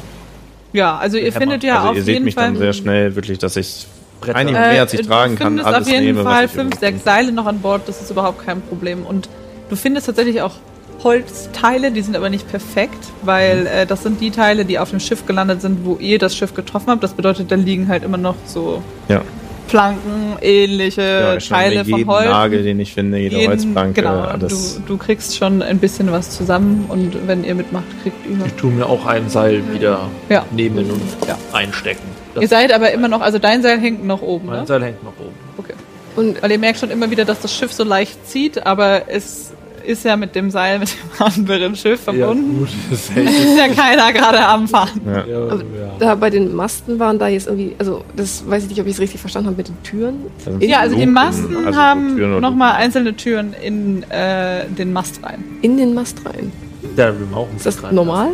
Ja, 0.73 0.99
also 0.99 1.17
ihr 1.17 1.31
Hammer. 1.31 1.41
findet 1.41 1.63
ja 1.65 1.77
also 1.79 1.89
auf 1.91 1.97
ihr 1.97 2.03
seht 2.03 2.15
jeden 2.15 2.25
mich 2.25 2.35
Fall. 2.35 2.45
dann 2.49 2.57
sehr 2.57 2.73
schnell 2.73 3.15
wirklich, 3.15 3.39
dass 3.39 3.57
ich 3.57 3.87
einige 4.35 4.59
Äh, 4.59 4.73
mehr 4.73 4.81
als 4.83 4.93
ich 4.93 5.07
tragen 5.07 5.35
du 5.37 5.39
kann, 5.39 5.47
findest 5.53 5.67
alles 5.69 5.87
auf 5.87 5.93
jeden 5.93 6.05
nehme, 6.07 6.23
Fall 6.25 6.49
fünf, 6.49 6.79
sechs 6.79 7.05
Seile 7.05 7.31
noch 7.33 7.47
an 7.47 7.61
Bord, 7.61 7.83
das 7.89 8.03
ist 8.03 8.11
überhaupt 8.11 8.45
kein 8.45 8.61
Problem. 8.61 9.07
Und 9.07 9.29
du 9.71 9.77
findest 9.77 10.07
tatsächlich 10.07 10.43
auch 10.43 10.55
Holzteile, 11.05 11.91
die 11.93 12.03
sind 12.03 12.17
aber 12.17 12.29
nicht 12.31 12.49
perfekt, 12.51 12.99
weil 13.23 13.61
Mhm. 13.63 13.67
äh, 13.67 13.87
das 13.87 14.03
sind 14.03 14.21
die 14.21 14.31
Teile, 14.31 14.65
die 14.65 14.79
auf 14.79 14.91
dem 14.91 15.01
Schiff 15.01 15.27
gelandet 15.27 15.63
sind, 15.63 15.85
wo 15.85 15.97
ihr 16.01 16.19
das 16.19 16.37
Schiff 16.37 16.55
getroffen 16.55 16.91
habt. 16.91 17.03
Das 17.03 17.13
bedeutet, 17.15 17.51
da 17.51 17.55
liegen 17.55 17.89
halt 17.89 18.03
immer 18.05 18.17
noch 18.19 18.35
so 18.47 18.83
Ja. 19.09 19.23
Planken, 19.69 20.39
ähnliche 20.41 21.03
Ja, 21.03 21.37
Teile 21.37 21.83
jeden 21.83 22.07
Holz. 22.09 22.25
Nagel, 22.25 22.63
den 22.63 22.81
ich 22.81 22.95
finde, 22.95 23.19
jede 23.19 23.37
Jeden- 23.37 23.51
Holzplanke, 23.51 24.01
genau, 24.01 24.21
alles. 24.23 24.77
Du, 24.77 24.95
du 24.95 24.97
kriegst 24.97 25.37
schon 25.37 25.61
ein 25.63 25.79
bisschen 25.79 26.11
was 26.11 26.31
zusammen 26.31 26.87
und 26.89 27.27
wenn 27.27 27.45
ihr 27.45 27.55
mitmacht, 27.55 27.85
kriegt 28.03 28.17
ihr. 28.27 28.47
Ich 28.47 28.55
tue 28.55 28.71
mir 28.71 28.87
auch 28.87 29.05
ein 29.05 29.29
Seil 29.29 29.63
wieder 29.73 30.09
Ja. 30.31 30.47
nehmen 30.53 30.91
und 30.91 31.03
Ja. 31.29 31.37
einstecken. 31.53 32.01
Das 32.35 32.43
Ihr 32.43 32.49
seid 32.49 32.73
aber 32.73 32.93
immer 32.93 33.09
noch, 33.09 33.21
also 33.21 33.39
dein 33.39 33.63
Seil 33.63 33.79
hängt 33.79 34.05
noch 34.07 34.23
oben, 34.23 34.47
mein 34.47 34.61
ne? 34.61 34.67
Seil 34.67 34.83
hängt 34.83 35.05
noch 35.05 35.13
oben. 35.21 35.35
Okay. 35.59 35.75
Und 36.17 36.43
Weil 36.43 36.51
ihr 36.53 36.59
merkt 36.59 36.79
schon 36.81 36.91
immer 36.91 37.11
wieder, 37.11 37.27
dass 37.27 37.41
das 37.41 37.55
Schiff 37.55 37.73
so 37.73 37.85
leicht 37.85 38.27
zieht, 38.27 38.65
aber 38.67 39.03
es 39.09 39.53
ist 39.89 40.05
ja 40.05 40.17
mit 40.17 40.35
dem 40.35 40.51
Seil 40.51 40.79
mit 40.79 40.91
dem 40.91 41.27
anderen 41.27 41.75
Schiff 41.75 42.03
verbunden. 42.03 42.59
gut. 42.59 42.69
Das 42.91 43.11
Es 43.11 43.17
ist 43.45 43.57
ja 43.57 43.69
keiner 43.69 44.13
gerade 44.13 44.45
am 44.47 44.69
Fahren. 44.69 45.01
Ja. 45.07 45.25
ja, 45.27 45.47
ja. 45.47 45.61
da 45.99 46.15
bei 46.15 46.29
den 46.31 46.55
Masten 46.55 46.99
waren 46.99 47.19
da 47.19 47.29
jetzt 47.29 47.47
irgendwie, 47.47 47.75
also 47.79 48.05
das 48.15 48.49
weiß 48.49 48.65
ich 48.65 48.69
nicht, 48.69 48.81
ob 48.81 48.87
ich 48.87 48.95
es 48.95 49.01
richtig 49.01 49.21
verstanden 49.21 49.49
habe 49.49 49.57
mit 49.57 49.69
den 49.69 49.83
Türen. 49.83 50.27
Sind 50.39 50.63
Ja, 50.63 50.81
also 50.81 50.97
die 50.97 51.07
Masten 51.07 51.57
also 51.57 51.73
so 51.73 51.77
haben 51.77 52.41
nochmal 52.41 52.75
einzelne 52.75 53.17
Türen 53.17 53.55
in 53.55 54.03
äh, 54.11 54.67
den 54.69 54.93
Mast 54.93 55.21
rein. 55.25 55.43
In 55.63 55.79
den 55.79 55.95
Mast 55.95 56.25
rein. 56.27 56.53
Da 56.95 57.07
will 57.19 57.27
man 57.31 57.41
auch 57.41 57.49
Ist 57.57 57.67
das 57.67 57.83
rein. 57.83 57.95
normal? 57.95 58.29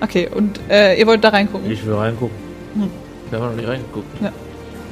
Okay, 0.00 0.28
und 0.34 0.58
äh, 0.70 0.98
ihr 0.98 1.06
wollt 1.06 1.22
da 1.22 1.28
reingucken. 1.28 1.70
Ich 1.70 1.84
will 1.84 1.94
reingucken. 1.94 2.36
Hm. 2.74 2.90
Wir 3.30 3.40
haben 3.40 3.50
noch 3.50 3.56
nicht 3.56 3.68
reingeguckt. 3.68 4.06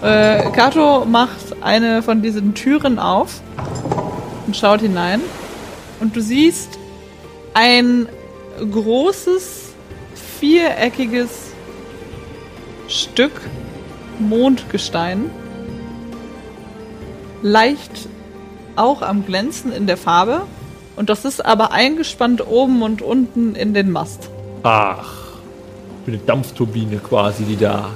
Äh, 0.02 0.50
Kato 0.54 1.06
macht 1.06 1.56
eine 1.62 2.02
von 2.02 2.20
diesen 2.20 2.52
Türen 2.52 2.98
auf 2.98 3.40
und 4.46 4.56
schaut 4.56 4.80
hinein. 4.80 5.20
Und 6.00 6.16
du 6.16 6.20
siehst 6.20 6.78
ein 7.54 8.08
großes, 8.70 9.74
viereckiges 10.40 11.30
Stück 12.88 13.32
Mondgestein. 14.18 15.30
Leicht 17.42 18.08
auch 18.76 19.02
am 19.02 19.26
Glänzen 19.26 19.72
in 19.72 19.86
der 19.86 19.96
Farbe. 19.96 20.42
Und 20.96 21.10
das 21.10 21.24
ist 21.24 21.44
aber 21.44 21.72
eingespannt 21.72 22.46
oben 22.46 22.82
und 22.82 23.02
unten 23.02 23.54
in 23.54 23.74
den 23.74 23.90
Mast. 23.90 24.30
Ach, 24.62 25.32
eine 26.06 26.18
Dampfturbine 26.18 26.98
quasi, 26.98 27.44
die 27.44 27.56
da. 27.56 27.90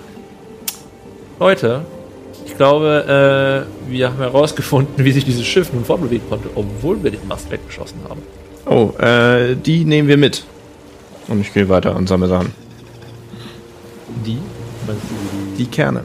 Leute, 1.39 1.85
ich 2.51 2.57
glaube, 2.57 3.67
äh, 3.89 3.91
wir 3.91 4.09
haben 4.09 4.19
herausgefunden, 4.19 4.93
wie 5.05 5.13
sich 5.13 5.25
dieses 5.25 5.47
Schiff 5.47 5.73
nun 5.73 5.85
fortbewegen 5.85 6.29
konnte, 6.29 6.49
obwohl 6.55 7.03
wir 7.03 7.11
den 7.11 7.27
Mast 7.29 7.51
weggeschossen 7.51 7.99
haben. 8.09 8.21
Oh, 8.67 8.93
äh, 9.03 9.55
die 9.57 9.85
nehmen 9.85 10.09
wir 10.09 10.17
mit. 10.17 10.45
Und 11.29 11.41
ich 11.41 11.53
gehe 11.53 11.69
weiter 11.69 11.95
und 11.97 12.09
sammle 12.09 12.29
Sachen. 12.29 12.53
Die? 14.27 14.39
Die 15.59 15.67
Kerne. 15.67 16.05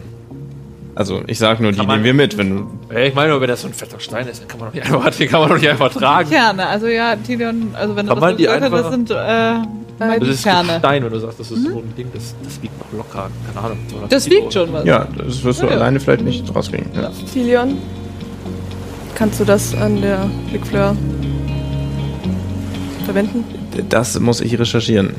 Also, 0.93 1.23
ich 1.27 1.38
sag 1.39 1.60
nur, 1.60 1.71
die 1.73 1.79
man- 1.79 1.88
nehmen 1.88 2.03
wir 2.05 2.13
mit, 2.13 2.38
wenn 2.38 2.49
du. 2.58 2.71
die? 2.93 2.99
Ich 2.99 3.15
meine, 3.15 3.39
wenn 3.41 3.47
das 3.49 3.62
so 3.63 3.67
ein 3.67 3.73
fetter 3.73 3.99
Stein 3.99 4.27
ist, 4.27 4.41
dann 4.41 4.47
kann 4.47 4.60
man 4.60 4.69
doch 4.69 4.75
nicht 4.75 4.86
einfach, 4.86 5.10
den 5.13 5.27
kann 5.29 5.39
man 5.41 5.49
doch 5.49 5.58
nicht 5.58 5.67
einfach 5.69 5.91
tragen. 5.93 6.29
Kerne, 6.29 6.67
also 6.67 6.88
ja, 6.88 7.15
Tilion, 7.17 7.69
also 7.73 7.95
wenn 7.95 8.05
du 8.05 8.13
Kann 8.13 8.21
man 8.21 8.29
das 8.29 8.38
die 8.38 8.45
so 8.45 8.51
gesagt 8.51 8.63
hast, 8.63 8.73
einfach- 8.73 8.84
das 8.84 8.91
sind 8.95 9.12
äh, 9.12 9.67
Das 9.97 10.27
ist 10.27 10.43
Kerne. 10.43 10.79
Stein, 10.79 11.03
wenn 11.03 11.12
du 11.12 11.19
sagst, 11.19 11.39
das 11.39 11.51
ist 11.51 11.63
so 11.63 11.69
ein 11.77 11.93
Ding, 11.97 12.08
das, 12.13 12.36
das 12.43 12.62
wiegt 12.62 12.73
noch 12.79 12.97
locker, 12.97 13.29
keine 13.53 13.65
Ahnung. 13.65 13.77
200 13.89 14.12
Das 14.12 14.25
Kilo 14.25 14.41
wiegt 14.41 14.53
schon 14.53 14.73
was. 14.73 14.86
Ja, 14.86 15.08
das 15.17 15.43
wirst 15.43 15.62
du 15.62 15.65
Ja, 15.65 15.71
ja. 15.71 15.77
alleine 15.77 15.99
vielleicht 15.99 16.21
nicht 16.23 16.53
rauskriegen. 16.55 16.88
Ja. 16.93 17.12
Tilion, 17.31 17.77
kannst 19.15 19.39
du 19.39 19.45
das 19.45 19.73
an 19.75 20.01
der 20.01 20.29
Flickfleur 20.49 20.95
verwenden? 23.05 23.43
Das 23.89 24.19
muss 24.19 24.41
ich 24.41 24.58
recherchieren. 24.60 25.12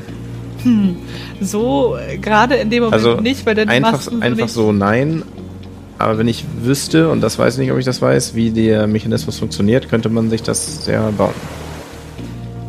So, 1.39 1.95
äh, 1.97 2.17
gerade 2.17 2.55
in 2.55 2.69
dem 2.69 2.83
Moment 2.83 2.93
Also 3.05 3.21
nicht, 3.21 3.45
weil 3.45 3.55
dann 3.55 3.69
einfach, 3.69 3.91
machst 3.93 4.11
du 4.11 4.19
einfach 4.19 4.43
nicht, 4.45 4.53
so 4.53 4.71
nein. 4.71 5.23
Aber 5.99 6.17
wenn 6.17 6.27
ich 6.27 6.45
wüsste, 6.61 7.09
und 7.09 7.21
das 7.21 7.39
weiß 7.39 7.55
ich 7.55 7.59
nicht, 7.59 7.71
ob 7.71 7.77
ich 7.79 7.85
das 7.85 8.01
weiß, 8.01 8.35
wie 8.35 8.51
der 8.51 8.85
Mechanismus 8.85 9.39
funktioniert, 9.39 9.89
könnte 9.89 10.09
man 10.09 10.29
sich 10.29 10.43
das 10.43 10.85
sehr 10.85 11.01
bauen. 11.17 11.33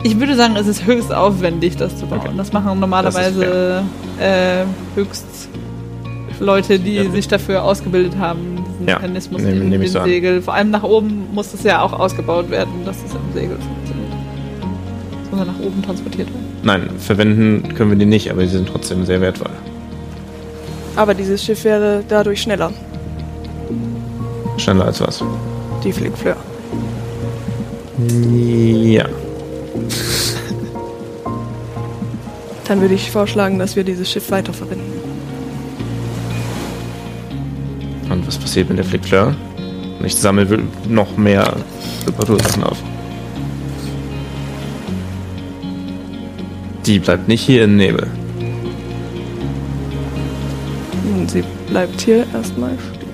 Ich 0.03 0.19
würde 0.19 0.37
sagen, 0.37 0.55
es 0.57 0.67
ist 0.67 0.87
höchst 0.87 1.13
aufwendig, 1.13 1.77
das 1.77 1.97
zu 1.97 2.07
bauen. 2.07 2.21
Okay. 2.21 2.31
Das 2.37 2.53
machen 2.53 2.79
normalerweise 2.79 3.83
äh, 4.21 4.65
höchst 4.95 5.27
Leute, 6.41 6.79
die 6.79 6.95
Ja. 6.95 7.11
sich 7.11 7.27
dafür 7.27 7.65
ausgebildet 7.65 8.17
haben, 8.17 8.65
diesen 8.73 8.87
Ja, 8.89 8.95
Mechanismus 8.97 9.43
nehm- 9.43 9.61
in 9.63 9.69
nehm 9.71 9.81
den 9.81 9.91
so. 9.91 10.03
Segel. 10.05 10.41
Vor 10.41 10.55
allem 10.55 10.71
nach 10.71 10.85
oben 10.85 11.25
muss 11.35 11.53
es 11.53 11.65
ja 11.65 11.83
auch 11.83 11.93
ausgebaut 11.93 12.49
werden, 12.49 12.85
dass 12.85 12.97
es 12.99 13.13
im 13.13 13.33
Segel 13.35 13.57
funktioniert. 13.59 14.13
Das 15.23 15.31
muss 15.33 15.41
ja 15.41 15.45
nach 15.47 15.59
oben 15.67 15.83
transportiert 15.83 16.29
werden. 16.29 16.47
Nein, 16.63 16.91
verwenden 16.99 17.75
können 17.75 17.91
wir 17.91 17.99
die 17.99 18.07
nicht, 18.07 18.31
aber 18.31 18.43
die 18.43 18.49
sind 18.49 18.69
trotzdem 18.69 19.05
sehr 19.05 19.21
wertvoll. 19.21 19.51
Aber 20.95 21.15
dieses 21.15 21.43
Schiff 21.45 21.65
wäre 21.65 22.05
dadurch 22.09 22.41
schneller. 22.43 22.71
Schneller 24.59 24.87
als 24.87 25.01
was. 25.01 25.23
Die 25.83 25.93
Flick 25.93 26.17
Fleur. 26.17 26.37
Ja. 28.19 29.05
Dann 32.68 32.81
würde 32.83 32.94
ich 32.94 33.11
vorschlagen, 33.11 33.59
dass 33.59 33.76
wir 33.76 33.83
dieses 33.83 34.11
Schiff 34.11 34.31
weiterverwenden. 34.31 34.87
Und 38.11 38.26
was 38.26 38.38
passiert 38.38 38.68
mit 38.68 38.78
der 38.78 38.85
Flick 38.85 39.02
ich 40.04 40.14
sammle 40.14 40.64
noch 40.88 41.16
mehr 41.16 41.57
Reparatursachen 42.07 42.62
auf. 42.62 42.78
Die 46.87 46.98
bleibt 46.98 47.28
nicht 47.28 47.42
hier 47.42 47.64
im 47.64 47.76
Nebel. 47.76 48.07
Und 51.04 51.31
sie 51.31 51.42
bleibt 51.68 52.00
hier 52.00 52.26
erstmal 52.33 52.78
stehen. 52.78 53.09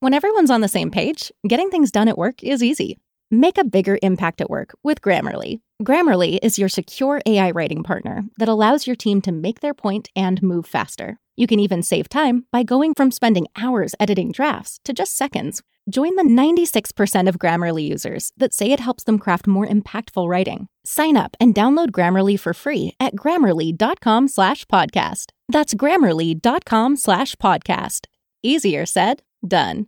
When 0.00 0.14
everyone's 0.14 0.50
on 0.50 0.62
the 0.62 0.68
same 0.68 0.90
page, 0.90 1.32
getting 1.46 1.70
things 1.70 1.90
done 1.90 2.08
at 2.08 2.16
work 2.16 2.42
is 2.42 2.62
easy. 2.62 2.96
Make 3.30 3.58
a 3.58 3.64
bigger 3.64 3.98
impact 4.00 4.40
at 4.40 4.48
work 4.48 4.74
with 4.84 5.02
Grammarly. 5.02 5.60
Grammarly 5.80 6.40
is 6.42 6.58
your 6.58 6.68
secure 6.68 7.20
AI 7.24 7.52
writing 7.52 7.84
partner 7.84 8.24
that 8.36 8.48
allows 8.48 8.88
your 8.88 8.96
team 8.96 9.20
to 9.22 9.30
make 9.30 9.60
their 9.60 9.74
point 9.74 10.08
and 10.16 10.42
move 10.42 10.66
faster. 10.66 11.20
You 11.36 11.46
can 11.46 11.60
even 11.60 11.84
save 11.84 12.08
time 12.08 12.46
by 12.50 12.64
going 12.64 12.94
from 12.96 13.12
spending 13.12 13.46
hours 13.56 13.94
editing 14.00 14.32
drafts 14.32 14.80
to 14.84 14.92
just 14.92 15.16
seconds. 15.16 15.62
Join 15.88 16.16
the 16.16 16.24
96% 16.24 17.28
of 17.28 17.38
Grammarly 17.38 17.88
users 17.88 18.32
that 18.36 18.52
say 18.52 18.72
it 18.72 18.80
helps 18.80 19.04
them 19.04 19.20
craft 19.20 19.46
more 19.46 19.68
impactful 19.68 20.28
writing. 20.28 20.66
Sign 20.84 21.16
up 21.16 21.36
and 21.38 21.54
download 21.54 21.92
Grammarly 21.92 22.38
for 22.38 22.52
free 22.52 22.94
at 22.98 23.14
grammarly.com 23.14 24.26
slash 24.26 24.64
podcast. 24.64 25.26
That's 25.48 25.74
grammarly.com 25.74 26.96
slash 26.96 27.36
podcast. 27.36 28.06
Easier 28.42 28.84
said, 28.84 29.22
done. 29.46 29.86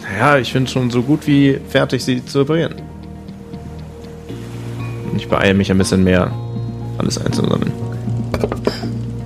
Ja, 0.00 0.38
ich 0.38 0.52
bin 0.52 0.66
schon 0.66 0.90
so 0.90 1.02
gut 1.02 1.26
wie 1.26 1.58
fertig, 1.68 2.02
sie 2.02 2.24
zu 2.24 2.40
reparieren. 2.40 2.99
Ich 5.20 5.28
beeile 5.28 5.52
mich 5.52 5.70
ein 5.70 5.76
bisschen 5.76 6.02
mehr, 6.02 6.32
alles 6.96 7.22
einzusammeln. 7.22 7.72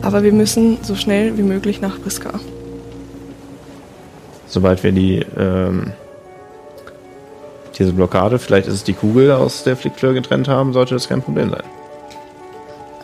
Aber 0.02 0.24
wir 0.24 0.32
müssen 0.32 0.78
so 0.82 0.96
schnell 0.96 1.38
wie 1.38 1.42
möglich 1.42 1.80
nach 1.80 2.00
Briska. 2.00 2.32
Sobald 4.48 4.82
wir 4.82 4.90
die, 4.90 5.24
ähm, 5.38 5.92
diese 7.78 7.92
Blockade, 7.92 8.40
vielleicht 8.40 8.66
ist 8.66 8.74
es 8.74 8.82
die 8.82 8.94
Kugel 8.94 9.30
aus 9.30 9.62
der 9.62 9.76
Flickfleur 9.76 10.14
getrennt 10.14 10.48
haben, 10.48 10.72
sollte 10.72 10.94
das 10.94 11.08
kein 11.08 11.22
Problem 11.22 11.50
sein. 11.50 11.62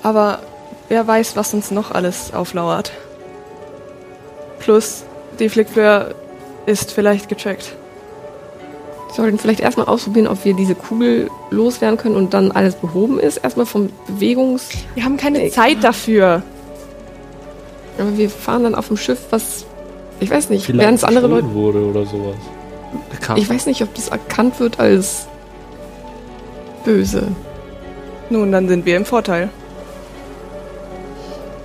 Aber 0.02 0.40
wer 0.88 1.06
weiß, 1.06 1.36
was 1.36 1.54
uns 1.54 1.70
noch 1.70 1.92
alles 1.92 2.34
auflauert. 2.34 2.90
Plus, 4.58 5.04
die 5.38 5.48
Flick 5.48 5.68
Fleur 5.68 6.16
ist 6.66 6.90
vielleicht 6.90 7.28
getrackt. 7.28 7.76
Wir 9.10 9.16
sollten 9.16 9.38
vielleicht 9.38 9.58
erstmal 9.58 9.86
ausprobieren, 9.86 10.28
ob 10.28 10.44
wir 10.44 10.54
diese 10.54 10.76
Kugel 10.76 11.28
loswerden 11.50 11.98
können 11.98 12.14
und 12.14 12.32
dann 12.32 12.52
alles 12.52 12.76
behoben 12.76 13.18
ist. 13.18 13.38
Erstmal 13.38 13.66
vom 13.66 13.90
Bewegungs... 14.06 14.68
Wir 14.94 15.04
haben 15.04 15.16
keine 15.16 15.50
Zeit 15.50 15.82
dafür. 15.82 16.44
Aber 17.98 18.16
wir 18.16 18.30
fahren 18.30 18.62
dann 18.62 18.76
auf 18.76 18.86
dem 18.86 18.96
Schiff, 18.96 19.18
was... 19.30 19.66
Ich 20.20 20.30
weiß 20.30 20.48
nicht, 20.50 20.72
werden 20.76 20.94
es 20.94 21.02
andere 21.02 21.26
Leute... 21.26 21.52
wurde 21.52 21.84
oder 21.84 22.06
sowas. 22.06 22.36
Ich 23.34 23.50
weiß 23.50 23.66
nicht, 23.66 23.82
ob 23.82 23.92
das 23.94 24.08
erkannt 24.08 24.60
wird 24.60 24.78
als 24.78 25.26
böse. 26.84 27.26
Nun, 28.30 28.52
dann 28.52 28.68
sind 28.68 28.86
wir 28.86 28.96
im 28.96 29.04
Vorteil. 29.04 29.48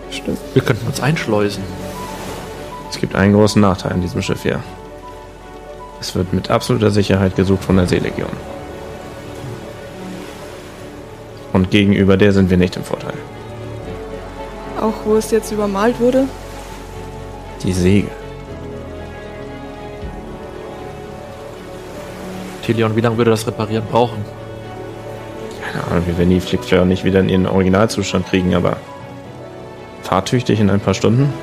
Stimmt. 0.10 0.40
Wir 0.56 0.64
könnten 0.64 0.88
uns 0.88 1.00
einschleusen. 1.00 1.64
Es 2.90 2.98
gibt 2.98 3.14
einen 3.14 3.34
großen 3.34 3.62
Nachteil 3.62 3.92
an 3.92 4.02
diesem 4.02 4.24
Schiff 4.24 4.42
hier. 4.42 4.64
Es 6.06 6.14
wird 6.14 6.34
mit 6.34 6.52
absoluter 6.52 6.92
Sicherheit 6.92 7.36
gesucht 7.36 7.64
von 7.64 7.78
der 7.78 7.88
Seelegion. 7.88 8.30
Und 11.52 11.72
gegenüber 11.72 12.16
der 12.16 12.32
sind 12.32 12.52
wir 12.52 12.58
nicht 12.58 12.76
im 12.76 12.84
Vorteil. 12.84 13.16
Auch 14.80 14.94
wo 15.04 15.16
es 15.16 15.32
jetzt 15.32 15.52
übermalt 15.52 16.00
wurde. 16.00 16.28
Die 17.64 17.74
Segel. 17.74 18.12
Tilion, 22.64 22.96
wie 22.96 23.02
lange 23.02 23.18
würde 23.18 23.32
das 23.32 23.48
Reparieren 23.48 23.86
brauchen? 23.90 24.24
Keine 25.64 25.88
Ahnung, 25.88 26.04
wir 26.06 26.20
werden 26.20 26.30
die 26.30 26.40
Flickfleur 26.40 26.86
nicht 26.86 27.04
wieder 27.04 27.20
in 27.20 27.30
ihren 27.30 27.48
Originalzustand 27.48 28.28
kriegen, 28.28 28.54
aber 28.54 28.78
fahrtüchtig 30.04 30.60
in 30.60 30.70
ein 30.70 30.82
paar 30.82 30.94
Stunden. 30.94 31.34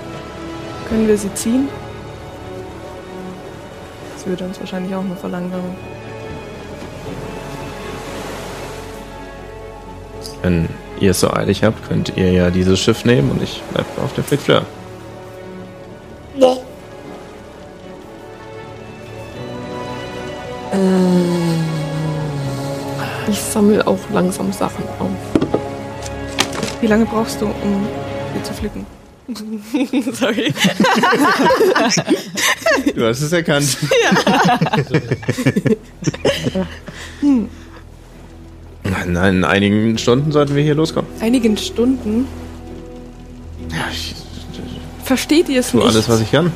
Können 0.88 1.08
wir 1.08 1.18
sie 1.18 1.34
ziehen? 1.34 1.68
Das 4.22 4.28
würde 4.28 4.44
uns 4.44 4.60
wahrscheinlich 4.60 4.94
auch 4.94 5.02
nur 5.02 5.16
verlangsamen. 5.16 5.74
Wenn 10.42 10.68
ihr 11.00 11.10
es 11.10 11.18
so 11.18 11.28
eilig 11.32 11.64
habt, 11.64 11.88
könnt 11.88 12.16
ihr 12.16 12.30
ja 12.30 12.50
dieses 12.50 12.78
Schiff 12.78 13.04
nehmen 13.04 13.32
und 13.32 13.42
ich 13.42 13.60
bleib 13.72 13.84
auf 13.98 14.14
der 14.14 14.22
Flickfleur. 14.22 14.64
Ich 23.28 23.40
sammle 23.40 23.84
auch 23.84 23.98
langsam 24.12 24.52
Sachen 24.52 24.84
auf. 25.00 25.50
Wie 26.80 26.86
lange 26.86 27.06
brauchst 27.06 27.40
du, 27.40 27.46
um 27.46 27.88
sie 28.36 28.42
zu 28.44 28.54
flicken? 28.54 28.86
Sorry. 30.12 30.52
Du 32.94 33.06
hast 33.06 33.20
es 33.20 33.32
erkannt. 33.32 33.76
Nein, 39.06 39.36
in 39.36 39.44
einigen 39.44 39.96
Stunden 39.98 40.32
sollten 40.32 40.54
wir 40.54 40.62
hier 40.62 40.74
loskommen. 40.74 41.10
Einigen 41.20 41.56
Stunden. 41.56 42.26
Ja, 43.70 43.88
ich 43.90 44.14
Versteht 45.04 45.48
ihr 45.48 45.60
es 45.60 45.74
nicht? 45.74 45.84
alles, 45.84 46.08
was 46.08 46.20
ich 46.20 46.30
kann. 46.30 46.52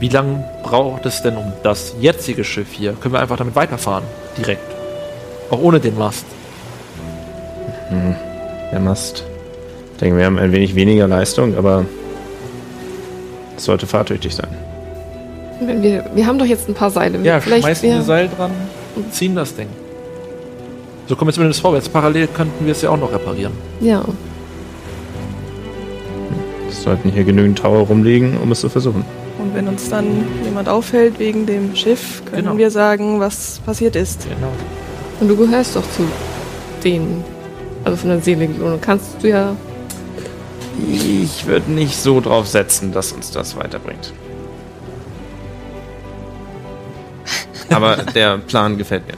Wie 0.00 0.08
lange 0.08 0.44
braucht 0.62 1.06
es 1.06 1.22
denn 1.22 1.36
um 1.36 1.52
das 1.62 1.94
jetzige 2.00 2.44
Schiff 2.44 2.68
hier? 2.72 2.92
Können 2.92 3.14
wir 3.14 3.20
einfach 3.20 3.36
damit 3.36 3.56
weiterfahren? 3.56 4.04
Direkt. 4.36 4.62
Auch 5.50 5.58
ohne 5.58 5.80
den 5.80 5.98
Mast. 5.98 6.24
Der 8.70 8.80
Mast. 8.80 9.24
Ich 9.98 10.00
denke, 10.00 10.16
wir 10.18 10.26
haben 10.26 10.38
ein 10.38 10.52
wenig 10.52 10.76
weniger 10.76 11.08
Leistung, 11.08 11.56
aber 11.58 11.84
es 13.56 13.64
sollte 13.64 13.84
fahrtüchtig 13.88 14.32
sein. 14.32 14.46
Wenn 15.60 15.82
wir, 15.82 16.04
wir 16.14 16.24
haben 16.24 16.38
doch 16.38 16.46
jetzt 16.46 16.68
ein 16.68 16.74
paar 16.74 16.90
Seile. 16.90 17.18
Ja, 17.24 17.40
Vielleicht 17.40 17.64
schmeißen 17.64 17.90
wir 17.90 18.02
Seil 18.02 18.28
dran 18.28 18.52
und 18.94 19.12
ziehen 19.12 19.34
das 19.34 19.56
Ding. 19.56 19.66
So 21.08 21.16
kommen 21.16 21.30
wir 21.30 21.32
zumindest 21.32 21.60
vorwärts. 21.62 21.88
Parallel 21.88 22.28
könnten 22.28 22.64
wir 22.64 22.70
es 22.70 22.82
ja 22.82 22.90
auch 22.90 22.96
noch 22.96 23.12
reparieren. 23.12 23.52
Ja. 23.80 24.04
Es 26.68 26.84
sollten 26.84 27.10
hier 27.10 27.24
genügend 27.24 27.58
Tower 27.58 27.80
rumliegen, 27.80 28.36
um 28.40 28.52
es 28.52 28.60
zu 28.60 28.68
versuchen. 28.68 29.04
Und 29.40 29.52
wenn 29.52 29.66
uns 29.66 29.88
dann 29.90 30.06
jemand 30.44 30.68
auffällt 30.68 31.18
wegen 31.18 31.44
dem 31.44 31.74
Schiff, 31.74 32.22
können 32.30 32.44
Genau. 32.44 32.56
wir 32.56 32.70
sagen, 32.70 33.18
was 33.18 33.60
passiert 33.66 33.96
ist. 33.96 34.28
Genau. 34.28 34.52
Und 35.20 35.26
du 35.26 35.36
gehörst 35.36 35.74
doch 35.74 35.90
zu 35.90 36.04
denen. 36.84 37.24
Also 37.82 37.96
von 37.96 38.10
der 38.10 38.20
Seelegion. 38.20 38.74
Und 38.74 38.80
kannst 38.80 39.20
du 39.22 39.28
ja. 39.28 39.56
Ich 40.86 41.46
würde 41.46 41.70
nicht 41.70 41.96
so 41.96 42.20
drauf 42.20 42.46
setzen, 42.46 42.92
dass 42.92 43.12
uns 43.12 43.30
das 43.30 43.56
weiterbringt. 43.56 44.12
Aber 47.70 47.96
der 48.14 48.38
Plan 48.38 48.78
gefällt 48.78 49.06
mir. 49.06 49.14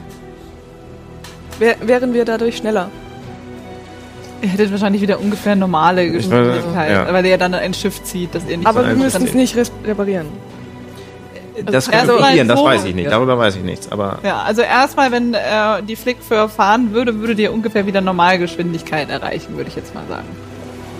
Wär, 1.59 1.75
wären 1.81 2.13
wir 2.13 2.25
dadurch 2.25 2.57
schneller? 2.57 2.89
Ihr 4.41 4.49
hättet 4.49 4.71
wahrscheinlich 4.71 5.01
wieder 5.01 5.19
ungefähr 5.19 5.55
normale 5.55 6.09
Geschwindigkeit, 6.09 6.91
ja. 6.91 7.13
weil 7.13 7.25
ihr 7.27 7.37
dann 7.37 7.53
ein 7.53 7.75
Schiff 7.75 8.03
zieht, 8.03 8.33
das 8.33 8.43
ihr 8.47 8.57
nicht 8.57 8.67
Aber 8.67 8.87
wir 8.87 8.95
müssen 8.95 9.23
es 9.23 9.33
nicht 9.35 9.55
reparieren. 9.85 10.27
Das 11.65 11.87
Also 11.89 12.17
probieren, 12.17 12.47
das 12.47 12.57
so- 12.57 12.65
weiß 12.65 12.85
ich 12.85 12.95
nicht. 12.95 13.05
Ja. 13.05 13.11
Darüber 13.11 13.37
weiß 13.37 13.57
ich 13.57 13.63
nichts. 13.63 13.91
Aber 13.91 14.17
Ja, 14.23 14.41
also 14.41 14.61
erstmal, 14.63 15.11
wenn 15.11 15.35
äh, 15.35 15.83
die 15.87 15.95
Flickföhr 15.95 16.49
fahren 16.49 16.91
würde, 16.93 17.19
würdet 17.19 17.37
ihr 17.37 17.53
ungefähr 17.53 17.85
wieder 17.85 18.01
Normalgeschwindigkeit 18.01 19.09
erreichen, 19.11 19.55
würde 19.57 19.69
ich 19.69 19.75
jetzt 19.75 19.93
mal 19.93 20.03
sagen. 20.09 20.25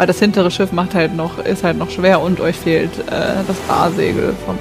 Weil 0.01 0.07
das 0.07 0.17
hintere 0.17 0.49
Schiff 0.49 0.71
macht 0.71 0.95
halt 0.95 1.15
noch, 1.15 1.37
ist 1.45 1.63
halt 1.63 1.77
noch 1.77 1.91
schwer 1.91 2.19
und 2.21 2.39
euch 2.39 2.55
fehlt 2.55 2.89
äh, 3.07 3.43
das 3.47 3.55
Bahrsegel 3.67 4.33
vom. 4.47 4.57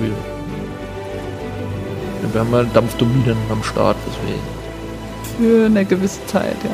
Wir 0.00 0.12
wir 2.32 2.40
haben 2.40 2.50
mal 2.52 2.64
Dampfturbinen 2.72 3.36
am 3.50 3.60
Start, 3.64 3.96
deswegen. 4.06 4.40
für 5.36 5.66
eine 5.66 5.84
gewisse 5.84 6.24
Zeit, 6.26 6.54
ja. 6.62 6.70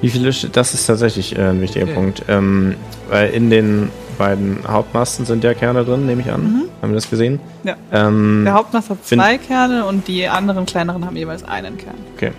wie 0.00 0.08
viele, 0.08 0.30
Sch- 0.30 0.48
das 0.52 0.74
ist 0.74 0.86
tatsächlich 0.86 1.36
äh, 1.36 1.40
ein 1.48 1.60
wichtiger 1.60 1.86
Okay. 1.86 1.94
Punkt. 1.94 2.22
Ähm, 2.28 2.76
weil 3.10 3.30
in 3.30 3.50
den 3.50 3.90
beiden 4.16 4.58
Hauptmasten 4.68 5.26
sind 5.26 5.42
ja 5.42 5.54
Kerne 5.54 5.84
drin, 5.84 6.06
nehme 6.06 6.22
ich 6.22 6.30
an. 6.30 6.68
Haben 6.82 6.90
wir 6.92 6.94
das 6.94 7.10
gesehen? 7.10 7.40
Ja. 7.64 7.74
Ähm, 7.92 8.42
Der 8.44 8.54
Hauptmast 8.54 8.90
hat 8.90 9.04
zwei 9.04 9.38
Kerne 9.38 9.84
und 9.84 10.06
die 10.06 10.28
anderen 10.28 10.66
kleineren 10.66 11.04
haben 11.04 11.16
jeweils 11.16 11.42
einen 11.42 11.76
Kern. 11.76 11.96
okay. 12.14 12.30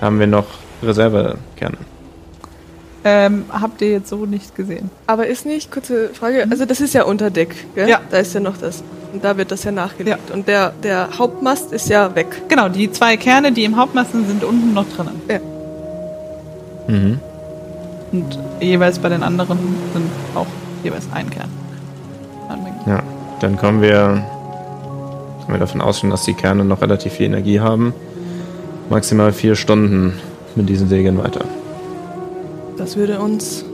Haben 0.00 0.20
wir 0.20 0.28
noch 0.28 0.46
Reservekerne? 0.80 1.76
Ähm, 3.08 3.44
habt 3.50 3.80
ihr 3.82 3.92
jetzt 3.92 4.08
so 4.08 4.26
nicht 4.26 4.56
gesehen? 4.56 4.90
Aber 5.06 5.28
ist 5.28 5.46
nicht, 5.46 5.70
kurze 5.70 6.08
Frage, 6.08 6.44
also 6.50 6.64
das 6.64 6.80
ist 6.80 6.92
ja 6.92 7.04
unter 7.04 7.30
Deck, 7.30 7.54
gell? 7.76 7.88
Ja. 7.88 8.00
Da 8.10 8.18
ist 8.18 8.34
ja 8.34 8.40
noch 8.40 8.56
das. 8.56 8.82
Und 9.12 9.22
da 9.22 9.36
wird 9.36 9.52
das 9.52 9.62
ja 9.62 9.70
nachgelegt. 9.70 10.32
Und 10.32 10.48
der, 10.48 10.72
der 10.82 11.10
Hauptmast 11.16 11.72
ist 11.72 11.88
ja 11.88 12.16
weg. 12.16 12.26
Genau, 12.48 12.68
die 12.68 12.90
zwei 12.90 13.16
Kerne, 13.16 13.52
die 13.52 13.62
im 13.62 13.76
Hauptmast 13.76 14.10
sind, 14.10 14.26
sind 14.26 14.42
unten 14.42 14.74
noch 14.74 14.86
drinnen. 14.88 15.20
Mhm. 16.88 17.20
Und 18.10 18.40
jeweils 18.60 18.98
bei 18.98 19.08
den 19.08 19.22
anderen 19.22 19.56
sind 19.92 20.10
auch 20.34 20.48
jeweils 20.82 21.06
ein 21.14 21.30
Kern. 21.30 21.48
Ja, 22.88 23.04
dann 23.38 23.56
kommen 23.56 23.82
wir, 23.82 24.24
können 25.44 25.52
wir 25.52 25.58
davon 25.58 25.80
ausgehen, 25.80 26.10
dass 26.10 26.24
die 26.24 26.34
Kerne 26.34 26.64
noch 26.64 26.82
relativ 26.82 27.12
viel 27.12 27.26
Energie 27.26 27.60
haben. 27.60 27.94
Maximal 28.90 29.32
vier 29.32 29.54
Stunden 29.54 30.14
mit 30.56 30.68
diesen 30.68 30.88
Segeln 30.88 31.18
weiter. 31.18 31.44
Das 32.86 32.96
würde 32.96 33.18
uns. 33.18 33.64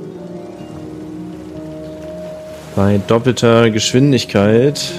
Bei 2.75 2.99
doppelter 3.07 3.69
Geschwindigkeit 3.69 4.91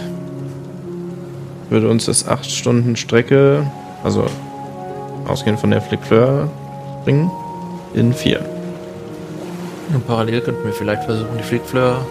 würde 1.72 1.90
uns 1.90 2.06
das 2.06 2.28
acht 2.28 2.52
Stunden 2.52 2.96
Strecke, 2.96 3.66
also 4.04 4.28
ausgehend 5.28 5.60
von 5.60 5.72
der 5.72 5.82
Flickfleur, 5.82 6.48
bringen. 7.06 7.32
In 7.96 8.14
vier. 8.14 8.46
Und 9.92 10.06
parallel 10.06 10.42
könnten 10.42 10.64
wir 10.64 10.74
vielleicht 10.74 11.06
versuchen, 11.06 11.36
die 11.40 11.44
Flickfleur 11.44 12.06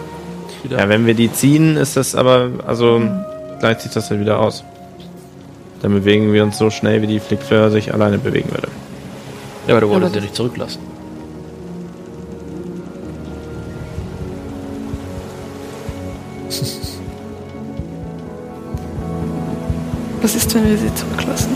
wieder. 0.65 0.81
Ja, 0.81 0.89
wenn 0.89 1.07
wir 1.07 1.15
die 1.15 1.33
ziehen, 1.33 1.77
ist 1.77 1.97
das 1.97 2.17
aber, 2.17 2.51
also 2.67 3.01
gleicht 3.61 3.83
sich 3.83 3.93
das 3.93 4.09
ja 4.09 4.19
wieder 4.19 4.41
aus. 4.41 4.65
Dann 5.83 5.93
bewegen 5.93 6.33
wir 6.33 6.43
uns 6.43 6.59
so 6.59 6.69
schnell, 6.69 7.01
wie 7.01 7.07
die 7.07 7.21
Flickfleur 7.21 7.71
sich 7.71 7.95
alleine 7.95 8.19
bewegen 8.19 8.51
würde. 8.51 8.67
Ja, 9.69 9.75
aber 9.75 9.83
du 9.83 9.89
wolltest 9.89 10.17
ja 10.17 10.21
nicht 10.21 10.35
zurücklassen. 10.35 10.92
Was 20.23 20.37
ist, 20.37 20.55
wenn 20.55 20.69
wir 20.69 20.79
sie 20.79 20.95
zurücklassen? 20.95 21.51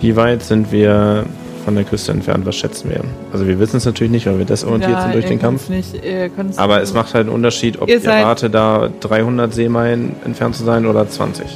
Wie 0.00 0.16
weit 0.16 0.42
sind 0.42 0.72
wir 0.72 1.24
von 1.64 1.76
der 1.76 1.84
Küste 1.84 2.12
entfernt? 2.12 2.44
Was 2.44 2.56
schätzen 2.56 2.90
wir? 2.90 3.00
Also 3.32 3.46
wir 3.46 3.58
wissen 3.58 3.76
es 3.76 3.84
natürlich 3.86 4.10
nicht, 4.10 4.26
weil 4.26 4.38
wir 4.38 4.44
desorientiert 4.44 5.00
sind 5.00 5.14
durch 5.14 5.24
den 5.24 5.40
Kampf. 5.40 5.68
Nicht, 5.68 5.94
Aber 6.56 6.82
es 6.82 6.92
macht 6.92 7.14
halt 7.14 7.26
einen 7.26 7.34
Unterschied, 7.34 7.80
ob 7.80 7.88
Ihr 7.88 8.02
ihr 8.02 8.10
rate, 8.10 8.50
da 8.50 8.90
300 9.00 9.54
Seemeilen 9.54 10.16
entfernt 10.24 10.56
zu 10.56 10.64
sein 10.64 10.84
oder 10.84 11.08
20. 11.08 11.46